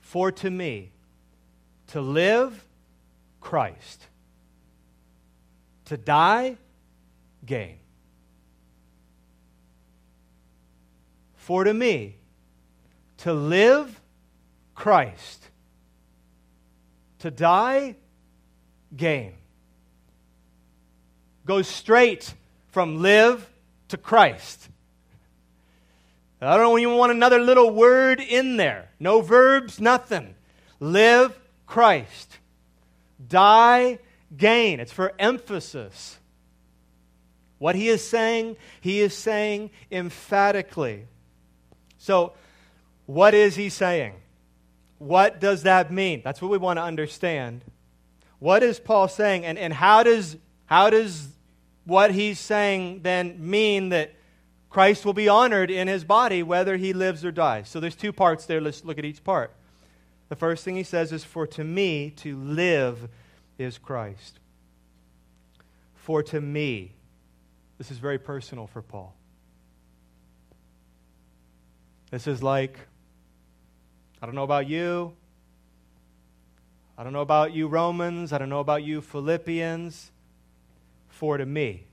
[0.00, 0.92] For to me,
[1.88, 2.64] to live,
[3.40, 4.06] Christ.
[5.86, 6.56] To die,
[7.44, 7.78] gain.
[11.36, 12.16] For to me,
[13.18, 14.00] to live,
[14.74, 15.48] Christ.
[17.20, 17.96] To die,
[18.96, 19.34] gain.
[21.44, 22.34] Goes straight
[22.72, 23.48] from live
[23.88, 24.68] to Christ.
[26.40, 28.90] I don't even want another little word in there.
[29.00, 30.34] No verbs, nothing.
[30.80, 32.38] Live Christ.
[33.26, 33.98] Die,
[34.34, 34.80] gain.
[34.80, 36.18] It's for emphasis.
[37.58, 41.06] What he is saying, he is saying emphatically.
[41.98, 42.34] So,
[43.06, 44.14] what is he saying?
[44.98, 46.22] What does that mean?
[46.24, 47.62] That's what we want to understand.
[48.38, 49.44] What is Paul saying?
[49.44, 51.28] And, and how, does, how does
[51.84, 54.14] what he's saying then mean that
[54.68, 57.68] Christ will be honored in his body whether he lives or dies?
[57.68, 58.60] So there's two parts there.
[58.60, 59.52] Let's look at each part.
[60.28, 63.08] The first thing he says is, For to me to live
[63.58, 64.38] is Christ.
[65.94, 66.92] For to me,
[67.78, 69.14] this is very personal for Paul.
[72.10, 72.78] This is like,
[74.22, 75.12] I don't know about you.
[76.96, 78.32] I don't know about you, Romans.
[78.32, 80.12] I don't know about you, Philippians.
[81.08, 81.86] For to me.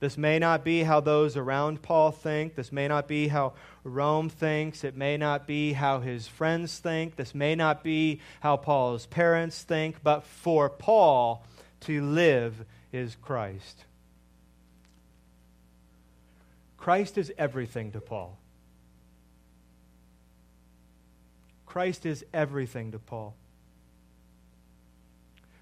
[0.00, 2.54] This may not be how those around Paul think.
[2.54, 4.84] This may not be how Rome thinks.
[4.84, 7.16] It may not be how his friends think.
[7.16, 10.02] This may not be how Paul's parents think.
[10.04, 11.44] But for Paul,
[11.80, 13.84] to live is Christ.
[16.76, 18.38] Christ is everything to Paul.
[21.66, 23.34] Christ is everything to Paul.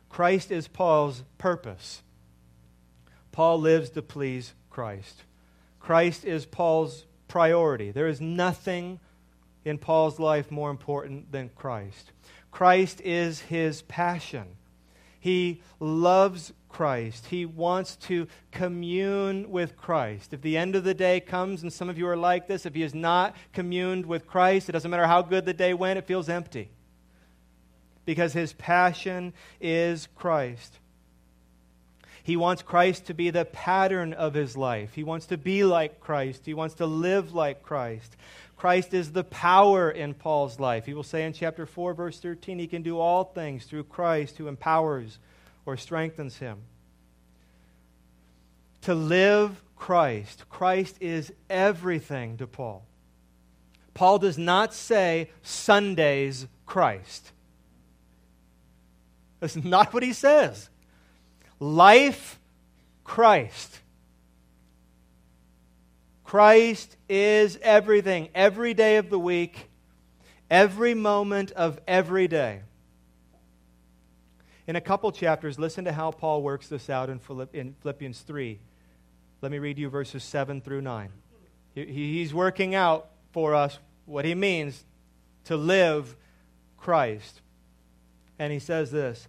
[0.09, 2.03] Christ is Paul's purpose.
[3.37, 5.25] Paul lives to please Christ.
[5.79, 7.91] Christ is Paul's priority.
[7.91, 8.99] There is nothing
[9.63, 12.13] in Paul's life more important than Christ.
[12.51, 14.47] Christ is his passion.
[15.21, 17.27] He loves Christ.
[17.27, 20.33] He wants to commune with Christ.
[20.33, 22.75] If the end of the day comes, and some of you are like this, if
[22.75, 26.07] he has not communed with Christ, it doesn't matter how good the day went, it
[26.07, 26.71] feels empty.
[28.07, 30.79] Because his passion is Christ.
[32.27, 34.95] He wants Christ to be the pattern of his life.
[34.95, 36.45] He wants to be like Christ.
[36.45, 38.17] He wants to live like Christ.
[38.57, 40.87] Christ is the power in Paul's life.
[40.87, 44.39] He will say in chapter 4, verse 13, he can do all things through Christ
[44.39, 45.21] who empowers
[45.67, 46.59] or strengthens him.
[48.81, 52.85] To live Christ, Christ is everything to Paul.
[53.95, 57.31] Paul does not say Sunday's Christ.
[59.39, 60.71] That's not what he says.
[61.59, 62.39] Life,
[63.05, 63.81] Christ.
[66.25, 69.71] Christ is everything, every day of the week,
[70.51, 72.63] every moment of every day.
[74.67, 78.59] In a couple chapters, listen to how Paul works this out in, Philippians 3.
[79.41, 81.13] Let me read you verses 7 through 9.
[81.75, 84.85] He's working out for us what he means
[85.45, 86.17] to live
[86.77, 87.43] Christ.
[88.39, 89.29] And he says this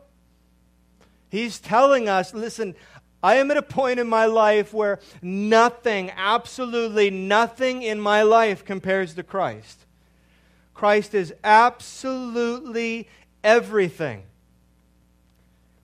[1.31, 2.75] He's telling us listen,
[3.23, 8.65] I am at a point in my life where nothing, absolutely nothing in my life
[8.65, 9.85] compares to Christ.
[10.73, 13.07] Christ is absolutely
[13.43, 14.23] everything.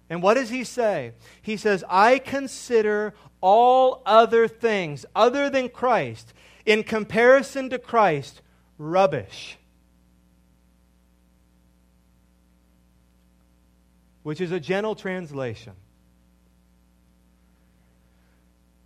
[0.10, 1.14] And what does he say?
[1.41, 6.34] He says, I consider all other things other than Christ,
[6.66, 8.41] in comparison to Christ,
[8.78, 9.57] rubbish.
[14.28, 15.71] Which is a gentle translation.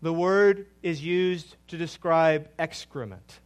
[0.03, 3.39] The word is used to describe excrement.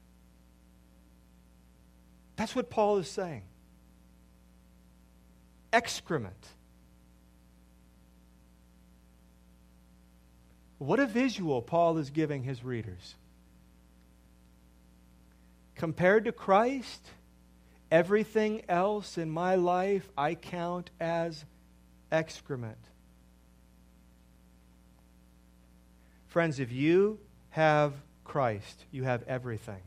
[2.36, 3.44] That's what Paul is saying.
[5.72, 6.46] Excrement.
[10.80, 13.16] What a visual Paul is giving his readers.
[15.76, 17.08] Compared to Christ,
[17.90, 21.46] everything else in my life I count as
[22.12, 22.78] excrement.
[26.28, 27.20] Friends, if you
[27.52, 27.94] have
[28.24, 29.82] Christ, you have everything.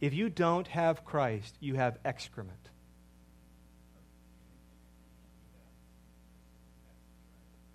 [0.00, 2.70] If you don't have Christ, you have excrement.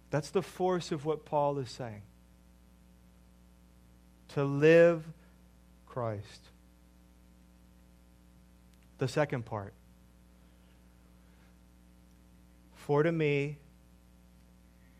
[0.10, 2.02] That's the force of what Paul is saying.
[4.30, 5.06] To live
[5.86, 6.50] Christ.
[8.98, 9.74] The second part.
[12.88, 13.58] For to me,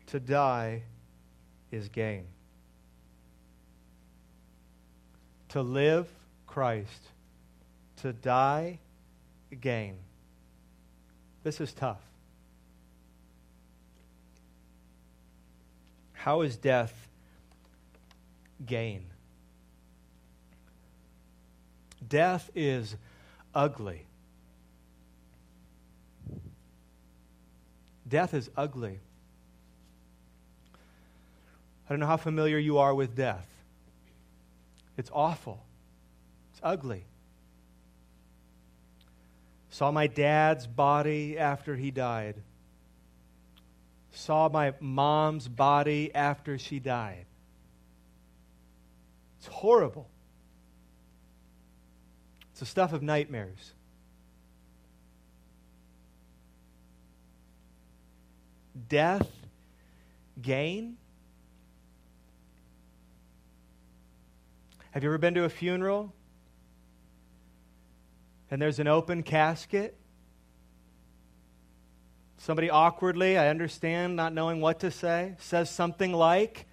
[0.08, 0.82] to die
[1.70, 2.26] is gain.
[5.48, 6.06] To live,
[6.46, 7.00] Christ.
[8.02, 8.78] To die,
[9.58, 9.96] gain.
[11.42, 12.02] This is tough.
[16.12, 17.08] How is death
[18.66, 19.06] gain?
[22.06, 22.96] Death is
[23.54, 24.07] ugly.
[28.08, 29.00] Death is ugly.
[30.74, 33.46] I don't know how familiar you are with death.
[34.96, 35.62] It's awful.
[36.52, 37.04] It's ugly.
[39.70, 42.36] Saw my dad's body after he died.
[44.12, 47.26] Saw my mom's body after she died.
[49.38, 50.08] It's horrible.
[52.50, 53.72] It's the stuff of nightmares.
[58.86, 59.28] Death,
[60.40, 60.96] gain.
[64.92, 66.12] Have you ever been to a funeral
[68.50, 69.96] and there's an open casket?
[72.38, 76.66] Somebody awkwardly, I understand, not knowing what to say, says something like,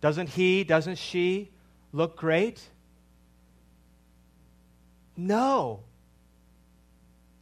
[0.00, 1.50] Doesn't he, doesn't she
[1.92, 2.60] look great?
[5.16, 5.80] No.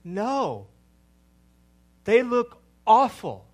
[0.05, 0.69] No.
[2.05, 3.48] They look awful.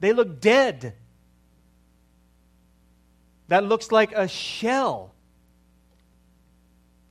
[0.00, 0.94] They look dead.
[3.48, 5.14] That looks like a shell.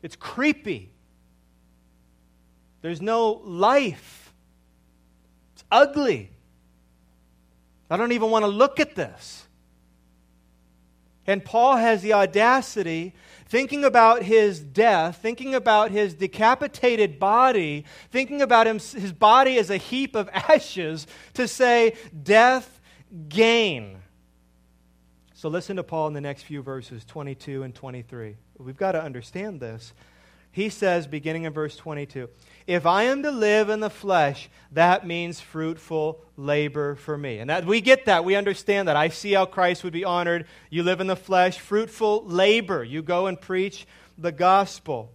[0.02, 0.92] It's creepy.
[2.82, 4.34] There's no life.
[5.54, 6.32] It's ugly.
[7.90, 9.45] I don't even want to look at this.
[11.28, 13.14] And Paul has the audacity,
[13.48, 19.70] thinking about his death, thinking about his decapitated body, thinking about him, his body as
[19.70, 22.80] a heap of ashes, to say, Death,
[23.28, 23.98] gain.
[25.34, 28.36] So listen to Paul in the next few verses, 22 and 23.
[28.58, 29.94] We've got to understand this.
[30.56, 32.30] He says, beginning in verse 22,
[32.66, 37.40] if I am to live in the flesh, that means fruitful labor for me.
[37.40, 38.24] And that we get that.
[38.24, 38.96] We understand that.
[38.96, 40.46] I see how Christ would be honored.
[40.70, 42.86] You live in the flesh, fruitful labor.
[42.86, 43.86] You go and preach
[44.18, 45.12] the gospel.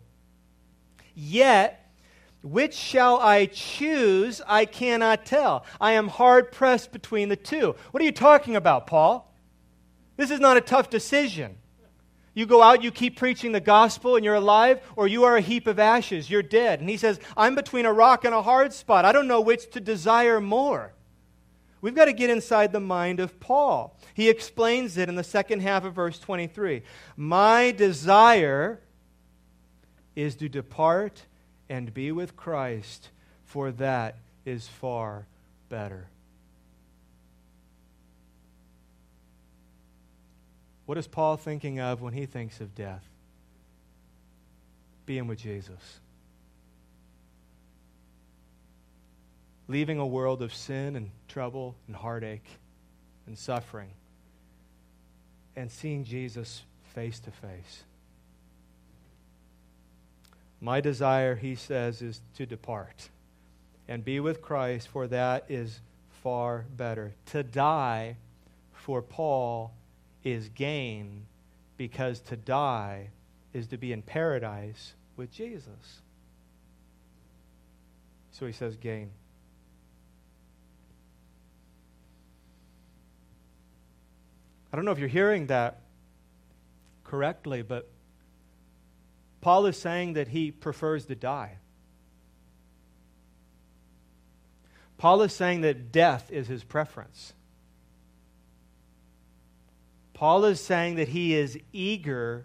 [1.14, 1.91] Yet,
[2.43, 4.43] which shall I choose?
[4.47, 5.64] I cannot tell.
[5.80, 7.74] I am hard pressed between the two.
[7.93, 9.34] What are you talking about, Paul?
[10.18, 11.57] This is not a tough decision.
[12.32, 15.40] You go out, you keep preaching the gospel, and you're alive, or you are a
[15.40, 16.80] heap of ashes, you're dead.
[16.80, 19.04] And he says, I'm between a rock and a hard spot.
[19.04, 20.92] I don't know which to desire more.
[21.80, 23.96] We've got to get inside the mind of Paul.
[24.14, 26.82] He explains it in the second half of verse 23.
[27.16, 28.80] My desire
[30.14, 31.24] is to depart
[31.68, 33.08] and be with Christ,
[33.44, 35.26] for that is far
[35.68, 36.08] better.
[40.91, 43.05] What is Paul thinking of when he thinks of death?
[45.07, 46.01] Being with Jesus.
[49.68, 52.59] Leaving a world of sin and trouble and heartache
[53.28, 53.91] and suffering
[55.55, 57.84] and seeing Jesus face to face.
[60.61, 63.11] My desire, he says, is to depart
[63.86, 65.78] and be with Christ, for that is
[66.24, 67.12] far better.
[67.26, 68.16] To die
[68.72, 69.72] for Paul
[70.24, 71.26] is gain
[71.76, 73.10] because to die
[73.52, 76.02] is to be in paradise with Jesus.
[78.32, 79.10] So he says gain.
[84.72, 85.80] I don't know if you're hearing that
[87.02, 87.90] correctly, but
[89.40, 91.56] Paul is saying that he prefers to die.
[94.96, 97.32] Paul is saying that death is his preference.
[100.20, 102.44] Paul is saying that he is eager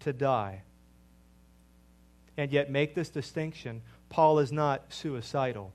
[0.00, 0.62] to die.
[2.38, 5.74] And yet, make this distinction Paul is not suicidal.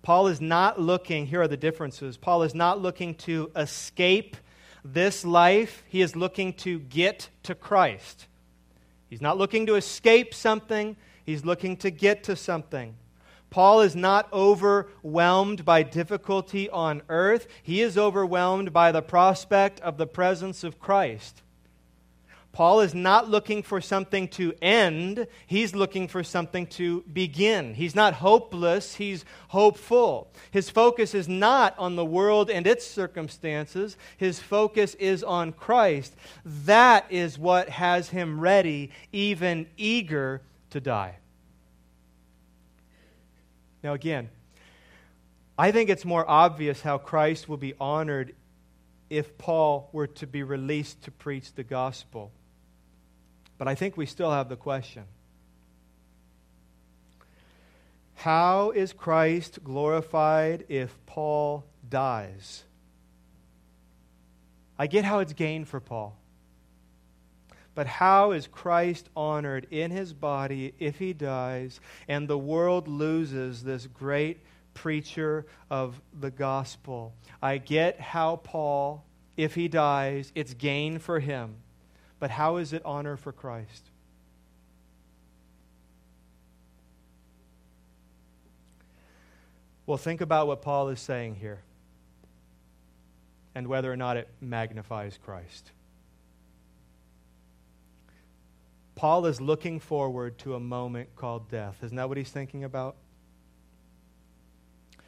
[0.00, 2.16] Paul is not looking, here are the differences.
[2.16, 4.38] Paul is not looking to escape
[4.82, 8.28] this life, he is looking to get to Christ.
[9.10, 12.94] He's not looking to escape something, he's looking to get to something.
[13.50, 17.48] Paul is not overwhelmed by difficulty on earth.
[17.62, 21.42] He is overwhelmed by the prospect of the presence of Christ.
[22.52, 27.74] Paul is not looking for something to end, he's looking for something to begin.
[27.74, 30.32] He's not hopeless, he's hopeful.
[30.50, 36.16] His focus is not on the world and its circumstances, his focus is on Christ.
[36.44, 41.19] That is what has him ready, even eager to die.
[43.82, 44.28] Now, again,
[45.58, 48.34] I think it's more obvious how Christ will be honored
[49.08, 52.32] if Paul were to be released to preach the gospel.
[53.58, 55.04] But I think we still have the question
[58.14, 62.64] How is Christ glorified if Paul dies?
[64.78, 66.19] I get how it's gain for Paul.
[67.74, 73.62] But how is Christ honored in his body if he dies and the world loses
[73.62, 74.40] this great
[74.74, 77.14] preacher of the gospel?
[77.40, 79.04] I get how Paul,
[79.36, 81.56] if he dies, it's gain for him.
[82.18, 83.84] But how is it honor for Christ?
[89.86, 91.62] Well, think about what Paul is saying here
[93.54, 95.72] and whether or not it magnifies Christ.
[99.00, 101.82] Paul is looking forward to a moment called death.
[101.82, 102.96] Isn't that what he's thinking about?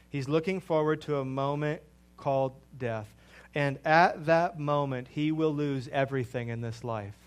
[0.08, 1.82] He's looking forward to a moment
[2.16, 3.06] called death.
[3.54, 7.18] And at that moment, he will lose everything in this life.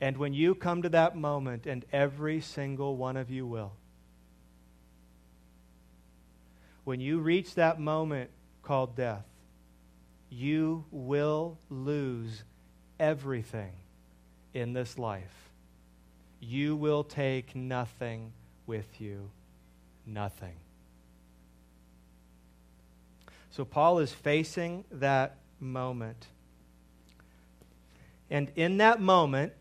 [0.00, 3.74] And when you come to that moment, and every single one of you will,
[6.82, 8.30] when you reach that moment
[8.64, 9.26] called death,
[10.28, 12.42] you will lose
[12.98, 13.72] everything
[14.52, 15.50] in this life.
[16.40, 18.32] You will take nothing
[18.66, 19.30] with you.
[20.06, 20.56] Nothing.
[23.50, 26.26] So Paul is facing that moment.
[28.30, 29.52] And in that moment,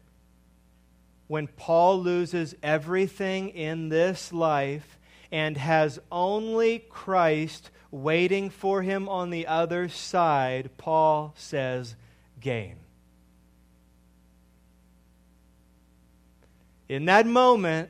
[1.28, 4.98] when Paul loses everything in this life
[5.32, 11.96] and has only Christ waiting for him on the other side, Paul says,
[12.40, 12.83] gain.
[16.90, 17.90] In that moment,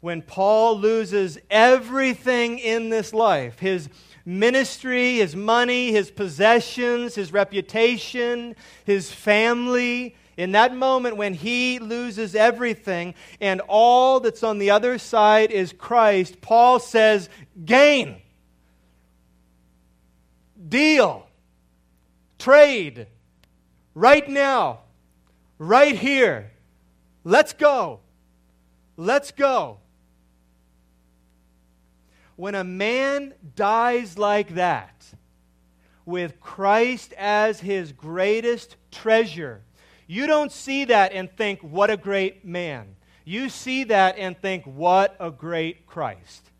[0.00, 3.88] when Paul loses everything in this life his
[4.24, 12.34] ministry, his money, his possessions, his reputation, his family in that moment when he loses
[12.34, 17.28] everything and all that's on the other side is Christ, Paul says,
[17.64, 18.20] gain,
[20.68, 21.26] deal,
[22.38, 23.06] trade,
[23.94, 24.80] right now,
[25.58, 26.50] right here.
[27.24, 28.00] Let's go.
[28.96, 29.78] Let's go.
[32.36, 35.04] When a man dies like that,
[36.04, 39.62] with Christ as his greatest treasure,
[40.06, 42.96] you don't see that and think, what a great man.
[43.24, 46.50] You see that and think, what a great Christ.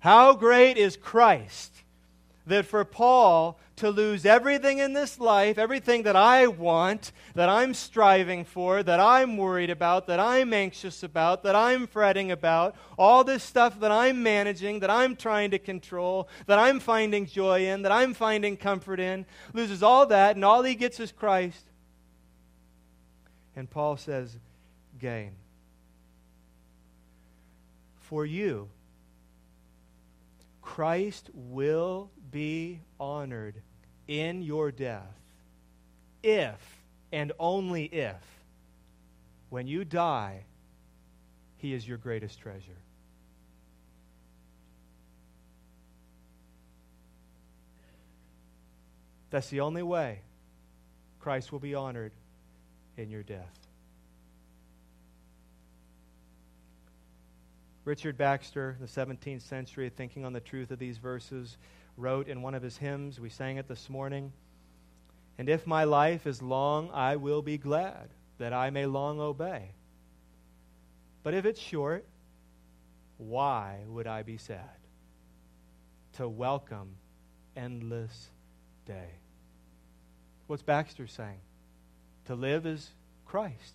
[0.00, 1.72] How great is Christ
[2.50, 7.72] that for Paul to lose everything in this life, everything that I want, that I'm
[7.72, 13.24] striving for, that I'm worried about, that I'm anxious about, that I'm fretting about, all
[13.24, 17.82] this stuff that I'm managing, that I'm trying to control, that I'm finding joy in,
[17.82, 19.24] that I'm finding comfort in,
[19.54, 21.64] loses all that, and all he gets is Christ.
[23.56, 24.36] And Paul says,
[24.98, 25.32] gain.
[28.00, 28.68] For you,
[30.60, 33.54] Christ will be honored
[34.08, 35.20] in your death
[36.22, 36.60] if
[37.12, 38.22] and only if,
[39.48, 40.44] when you die,
[41.56, 42.76] he is your greatest treasure.
[49.30, 50.20] That's the only way
[51.20, 52.12] Christ will be honored
[52.96, 53.60] in your death.
[57.84, 61.56] Richard Baxter, the 17th century, thinking on the truth of these verses,
[62.00, 64.32] wrote in one of his hymns, we sang it this morning,
[65.38, 69.70] And if my life is long, I will be glad that I may long obey.
[71.22, 72.04] But if it's short,
[73.18, 74.78] why would I be sad?
[76.14, 76.96] To welcome
[77.56, 78.30] endless
[78.86, 79.10] day.
[80.46, 81.40] What's Baxter saying?
[82.26, 82.90] To live is
[83.26, 83.74] Christ,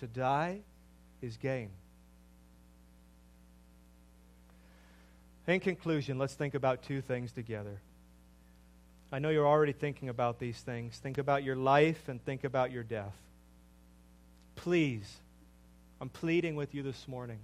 [0.00, 0.60] to die
[1.22, 1.70] is gain.
[5.46, 7.80] In conclusion, let's think about two things together.
[9.12, 10.98] I know you're already thinking about these things.
[10.98, 13.14] Think about your life and think about your death.
[14.56, 15.20] Please
[16.00, 17.38] I'm pleading with you this morning.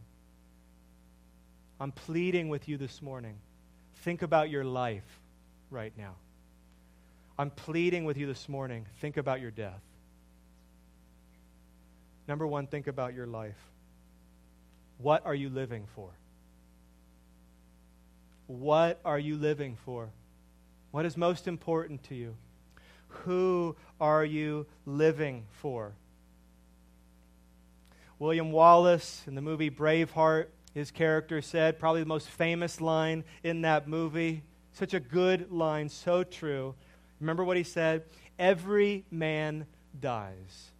[1.81, 3.37] I'm pleading with you this morning.
[3.97, 5.21] Think about your life
[5.71, 6.15] right now.
[7.39, 8.87] I'm pleading with you this morning.
[9.01, 9.81] Think about your death.
[12.29, 13.59] Number one, think about your life.
[14.99, 16.11] What are you living for?
[18.59, 20.11] What are you living for?
[20.91, 22.37] What is most important to you?
[23.25, 25.95] Who are you living for?
[28.19, 33.63] William Wallace in the movie Braveheart, his character said, probably the most famous line in
[33.63, 34.43] that movie.
[34.75, 36.75] Such a good line, so true.
[37.21, 38.05] Remember what he said?
[38.39, 39.65] Every man
[39.99, 40.73] dies,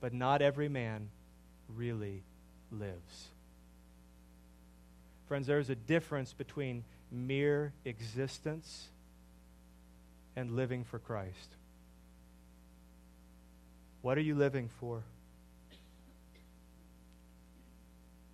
[0.00, 1.10] but not every man
[1.68, 2.22] really
[2.70, 3.31] lives.
[5.32, 8.90] Friends, there's a difference between mere existence
[10.36, 11.56] and living for Christ.
[14.02, 15.02] What are you living for?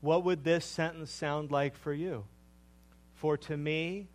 [0.00, 2.24] What would this sentence sound like for you?
[3.14, 4.08] For to me,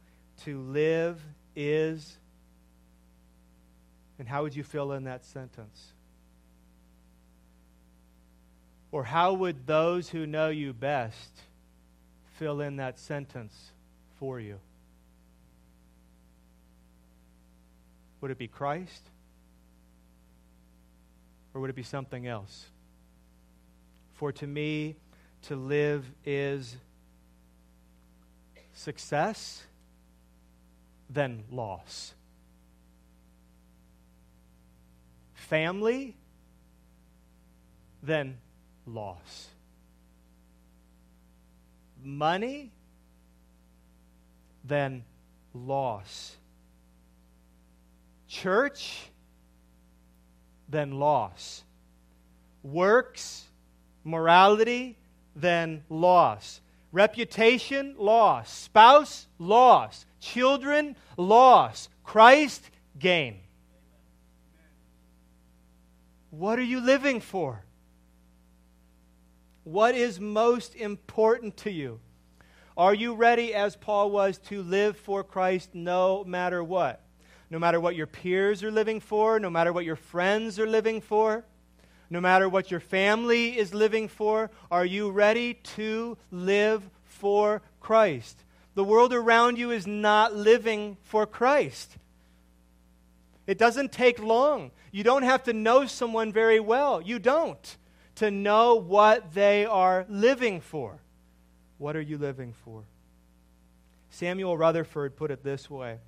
[0.44, 1.22] to live
[1.56, 2.18] is.
[4.20, 5.94] And how would you fill in that sentence?
[8.92, 11.44] Or how would those who know you best
[12.38, 13.72] fill in that sentence
[14.20, 14.60] for you?
[18.22, 19.10] Would it be Christ?
[21.54, 22.68] Or would it be something else?
[24.14, 24.96] For to me,
[25.44, 26.78] to live is
[28.74, 29.64] success,
[31.10, 32.14] then loss.
[35.34, 36.16] Family,
[38.02, 38.38] then
[38.88, 39.53] loss.
[42.04, 42.72] Money,
[44.64, 45.04] then
[45.54, 46.36] loss.
[48.28, 49.10] Church,
[50.68, 51.64] then loss.
[52.64, 53.46] Works,
[54.04, 54.98] morality,
[55.36, 56.62] then loss.
[56.92, 58.52] Reputation, loss.
[58.52, 60.06] Spouse, loss.
[60.20, 61.90] Children, loss.
[62.04, 63.40] Christ, gain.
[66.30, 67.64] What are you living for?
[69.64, 72.00] What is most important to you?
[72.76, 77.02] Are you ready, as Paul was, to live for Christ no matter what?
[77.50, 81.02] No matter what your peers are living for, no matter what your friends are living
[81.02, 81.46] for?
[82.14, 88.44] no matter what your family is living for, are you ready to live for Christ?
[88.76, 91.98] The world around you is not living for Christ.
[93.48, 94.70] It doesn't take long.
[94.92, 97.02] You don't have to know someone very well.
[97.02, 97.78] You don't.
[98.16, 101.00] To know what they are living for.
[101.78, 102.84] What are you living for?
[104.10, 106.00] Samuel Rutherford put it this way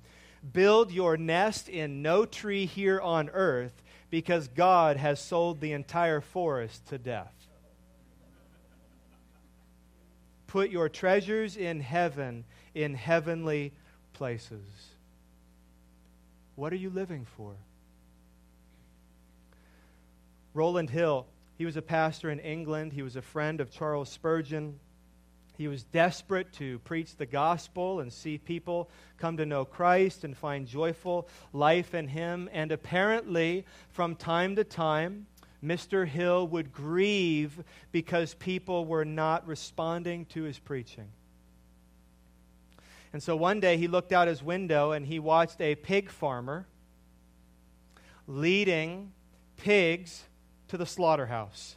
[0.52, 6.20] Build your nest in no tree here on earth because God has sold the entire
[6.20, 7.32] forest to death.
[10.46, 12.44] Put your treasures in heaven,
[12.74, 13.72] in heavenly
[14.12, 14.64] places.
[16.54, 17.52] What are you living for?
[20.54, 21.26] Rowland Hill,
[21.56, 22.92] he was a pastor in England.
[22.92, 24.78] He was a friend of Charles Spurgeon.
[25.56, 30.36] He was desperate to preach the gospel and see people come to know Christ and
[30.36, 32.50] find joyful life in Him.
[32.52, 35.26] And apparently, from time to time,
[35.64, 36.06] Mr.
[36.06, 41.08] Hill would grieve because people were not responding to his preaching.
[43.12, 46.66] And so one day he looked out his window and he watched a pig farmer
[48.28, 49.12] leading
[49.56, 50.24] pigs
[50.68, 51.76] to the slaughterhouse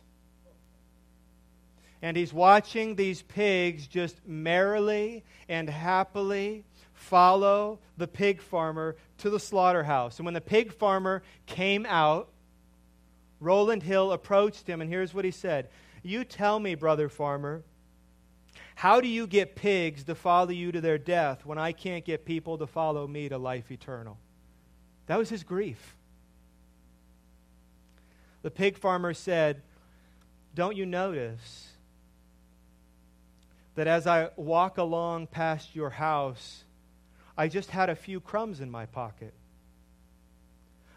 [2.02, 6.64] and he's watching these pigs just merrily and happily
[6.94, 10.18] follow the pig farmer to the slaughterhouse.
[10.20, 12.30] And when the pig farmer came out,
[13.42, 15.70] Rowland Hill approached him, and here's what he said
[16.04, 17.64] You tell me, brother farmer,
[18.76, 22.24] how do you get pigs to follow you to their death when I can't get
[22.24, 24.18] people to follow me to life eternal?
[25.08, 25.98] That was his grief.
[28.42, 29.62] The pig farmer said,
[30.56, 31.70] Don't you notice
[33.76, 36.64] that as I walk along past your house,
[37.38, 39.34] I just had a few crumbs in my pocket,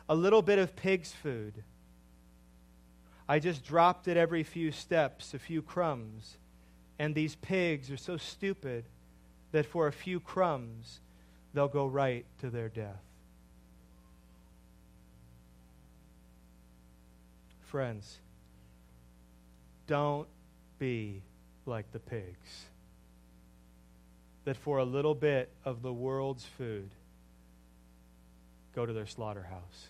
[0.08, 1.62] a little bit of pig's food.
[3.28, 6.36] I just dropped it every few steps, a few crumbs.
[6.98, 8.84] And these pigs are so stupid
[9.52, 11.00] that for a few crumbs,
[11.54, 13.02] they'll go right to their death.
[17.72, 18.18] Friends,
[19.86, 20.28] don't
[20.78, 21.22] be
[21.64, 22.66] like the pigs
[24.44, 26.90] that for a little bit of the world's food
[28.74, 29.88] go to their slaughterhouse.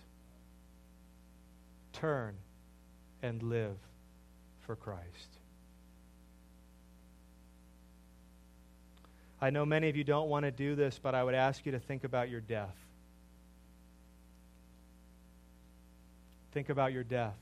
[1.91, 2.35] Turn
[3.21, 3.75] and live
[4.61, 5.03] for Christ.
[9.41, 11.73] I know many of you don't want to do this, but I would ask you
[11.73, 12.77] to think about your death.
[16.53, 17.35] Think about your death.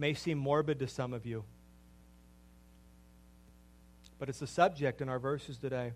[0.00, 1.44] May seem morbid to some of you,
[4.18, 5.92] but it's the subject in our verses today.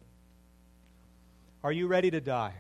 [1.63, 2.53] Are you ready to die?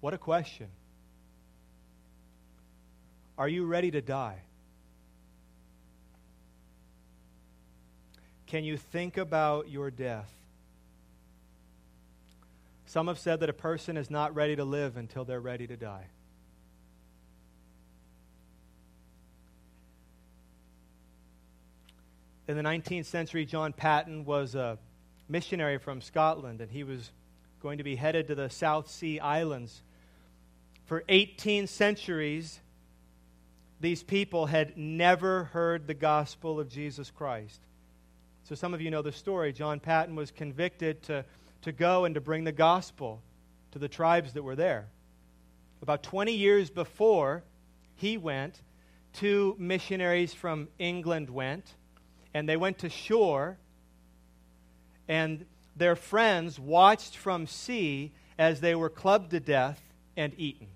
[0.00, 0.68] What a question.
[3.36, 4.38] Are you ready to die?
[8.46, 10.32] Can you think about your death?
[12.86, 15.76] Some have said that a person is not ready to live until they're ready to
[15.76, 16.06] die.
[22.46, 24.78] In the 19th century, John Paton was a
[25.30, 27.10] missionary from Scotland, and he was
[27.62, 29.82] going to be headed to the South Sea Islands.
[30.84, 32.60] For 18 centuries,
[33.80, 37.62] these people had never heard the gospel of Jesus Christ.
[38.42, 39.54] So, some of you know the story.
[39.54, 41.24] John Paton was convicted to,
[41.62, 43.22] to go and to bring the gospel
[43.72, 44.88] to the tribes that were there.
[45.80, 47.42] About 20 years before
[47.96, 48.60] he went,
[49.14, 51.74] two missionaries from England went,
[52.34, 53.56] and they went to shore,
[55.08, 59.80] and their friends watched from sea as they were clubbed to death
[60.16, 60.66] and eaten.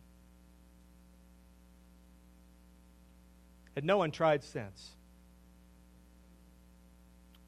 [3.77, 4.91] And no one tried since.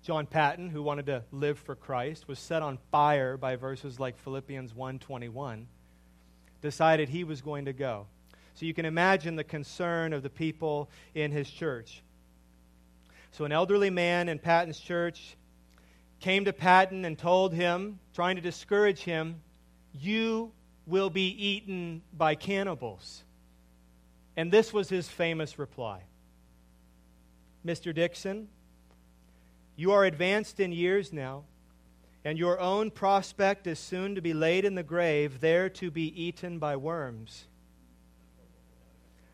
[0.02, 4.16] John Paton, who wanted to live for Christ, was set on fire by verses like
[4.18, 5.66] Philippians 1:21,
[6.62, 8.06] decided he was going to go.
[8.54, 12.02] So you can imagine the concern of the people in his church.
[13.32, 15.36] So an elderly man in Paton's church
[16.18, 19.42] came to Patton and told him, trying to discourage him,
[19.92, 20.52] "You
[20.86, 23.24] will be eaten by cannibals."
[24.36, 26.02] And this was his famous reply.
[27.64, 27.94] Mr.
[27.94, 28.48] Dickson.
[29.76, 31.44] You are advanced in years now,
[32.24, 36.08] and your own prospect is soon to be laid in the grave, there to be
[36.22, 37.46] eaten by worms.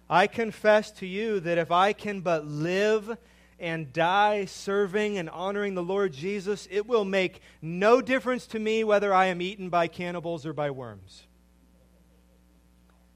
[0.09, 3.19] I confess to you that if I can but live
[3.59, 8.85] and die serving and honoring the Lord Jesus, it will make no difference to me
[8.85, 11.27] whether I am eaten by cannibals or by worms.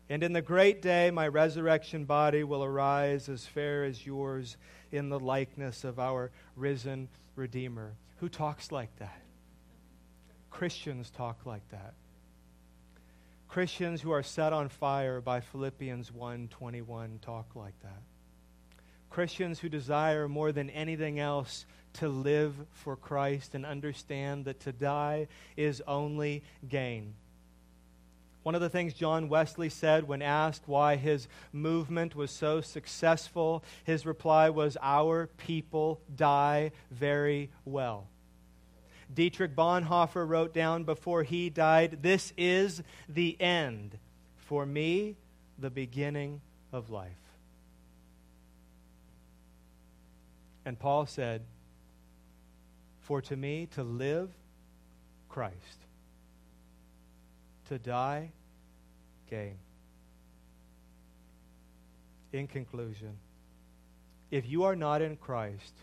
[0.08, 4.56] And in the great day, my resurrection body will arise as fair as yours
[4.90, 7.94] in the likeness of our risen Redeemer.
[8.18, 9.22] Who talks like that?
[10.50, 11.94] Christians talk like that.
[13.48, 18.02] Christians who are set on fire by Philippians 1:21 talk like that.
[19.10, 24.72] Christians who desire more than anything else to live for Christ and understand that to
[24.72, 27.14] die is only gain.
[28.42, 33.62] One of the things John Wesley said when asked why his movement was so successful,
[33.84, 38.06] his reply was, Our people die very well.
[39.12, 43.98] Dietrich Bonhoeffer wrote down before he died, This is the end.
[44.36, 45.16] For me,
[45.58, 46.40] the beginning
[46.72, 47.29] of life.
[50.70, 51.42] And Paul said,
[53.00, 54.30] For to me to live,
[55.28, 55.56] Christ
[57.66, 58.30] to die,
[59.28, 59.56] gain.
[62.32, 63.16] In conclusion,
[64.30, 65.74] if you are not in Christ,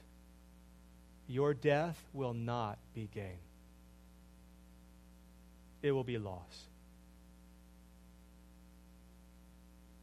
[1.28, 3.40] your death will not be gain.
[5.82, 6.64] It will be loss.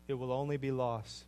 [0.08, 1.24] It will only be loss.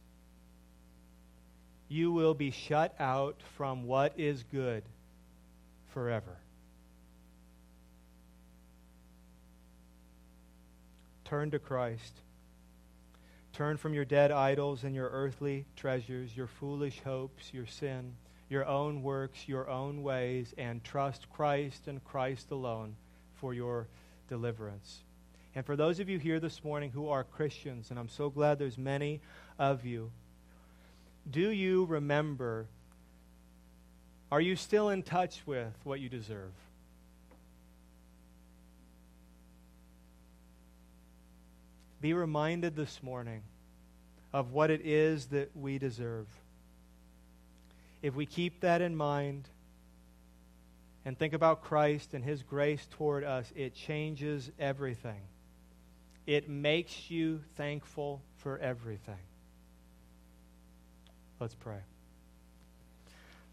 [1.89, 4.83] You will be shut out from what is good
[5.89, 6.37] forever.
[11.25, 12.21] Turn to Christ.
[13.53, 18.15] Turn from your dead idols and your earthly treasures, your foolish hopes, your sin,
[18.49, 22.97] your own works, your own ways, and trust Christ and Christ alone
[23.35, 23.89] for your
[24.29, 25.03] deliverance.
[25.55, 28.59] And for those of you here this morning who are Christians, and I'm so glad
[28.59, 29.21] there's many
[29.59, 30.11] of you,
[31.31, 32.67] do you remember?
[34.31, 36.53] Are you still in touch with what you deserve?
[42.01, 43.43] Be reminded this morning
[44.33, 46.27] of what it is that we deserve.
[48.03, 49.49] If we keep that in mind
[51.05, 55.21] and think about Christ and His grace toward us, it changes everything.
[56.27, 59.17] It makes you thankful for everything.
[61.39, 61.79] Let's pray.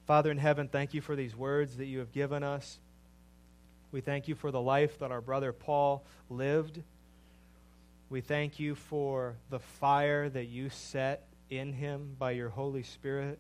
[0.05, 2.79] Father in heaven, thank you for these words that you have given us.
[3.91, 6.81] We thank you for the life that our brother Paul lived.
[8.09, 13.39] We thank you for the fire that you set in him by your Holy Spirit.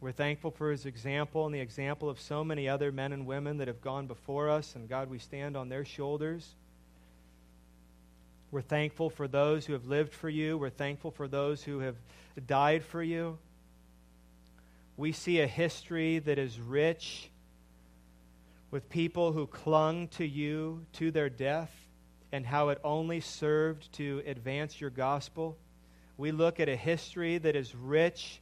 [0.00, 3.58] We're thankful for his example and the example of so many other men and women
[3.58, 6.54] that have gone before us, and God, we stand on their shoulders.
[8.50, 10.58] We're thankful for those who have lived for you.
[10.58, 11.96] We're thankful for those who have
[12.46, 13.38] died for you.
[14.96, 17.30] We see a history that is rich
[18.70, 21.72] with people who clung to you to their death
[22.30, 25.56] and how it only served to advance your gospel.
[26.16, 28.40] We look at a history that is rich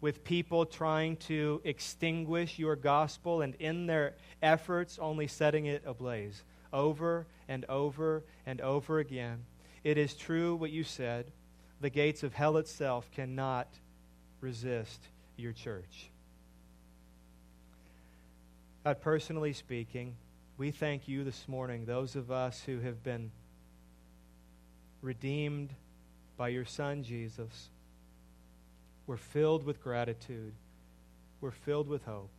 [0.00, 6.44] with people trying to extinguish your gospel and in their efforts only setting it ablaze
[6.72, 9.44] over and over and over again.
[9.82, 11.32] It is true what you said.
[11.80, 13.68] The gates of hell itself cannot
[14.40, 15.08] resist
[15.40, 16.10] your church.
[18.84, 20.14] God, personally speaking,
[20.56, 23.30] we thank you this morning, those of us who have been
[25.02, 25.70] redeemed
[26.36, 27.68] by your Son, Jesus.
[29.06, 30.52] We're filled with gratitude.
[31.40, 32.30] We're filled with hope.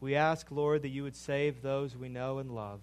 [0.00, 2.80] We ask, Lord, that you would save those we know and love.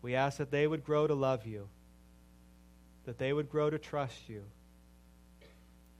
[0.00, 1.68] We ask that they would grow to love you,
[3.04, 4.44] that they would grow to trust you,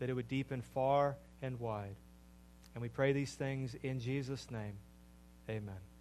[0.02, 1.94] that it would deepen far and wide.
[2.74, 4.74] And we pray these things in Jesus' name.
[5.48, 5.82] Amen.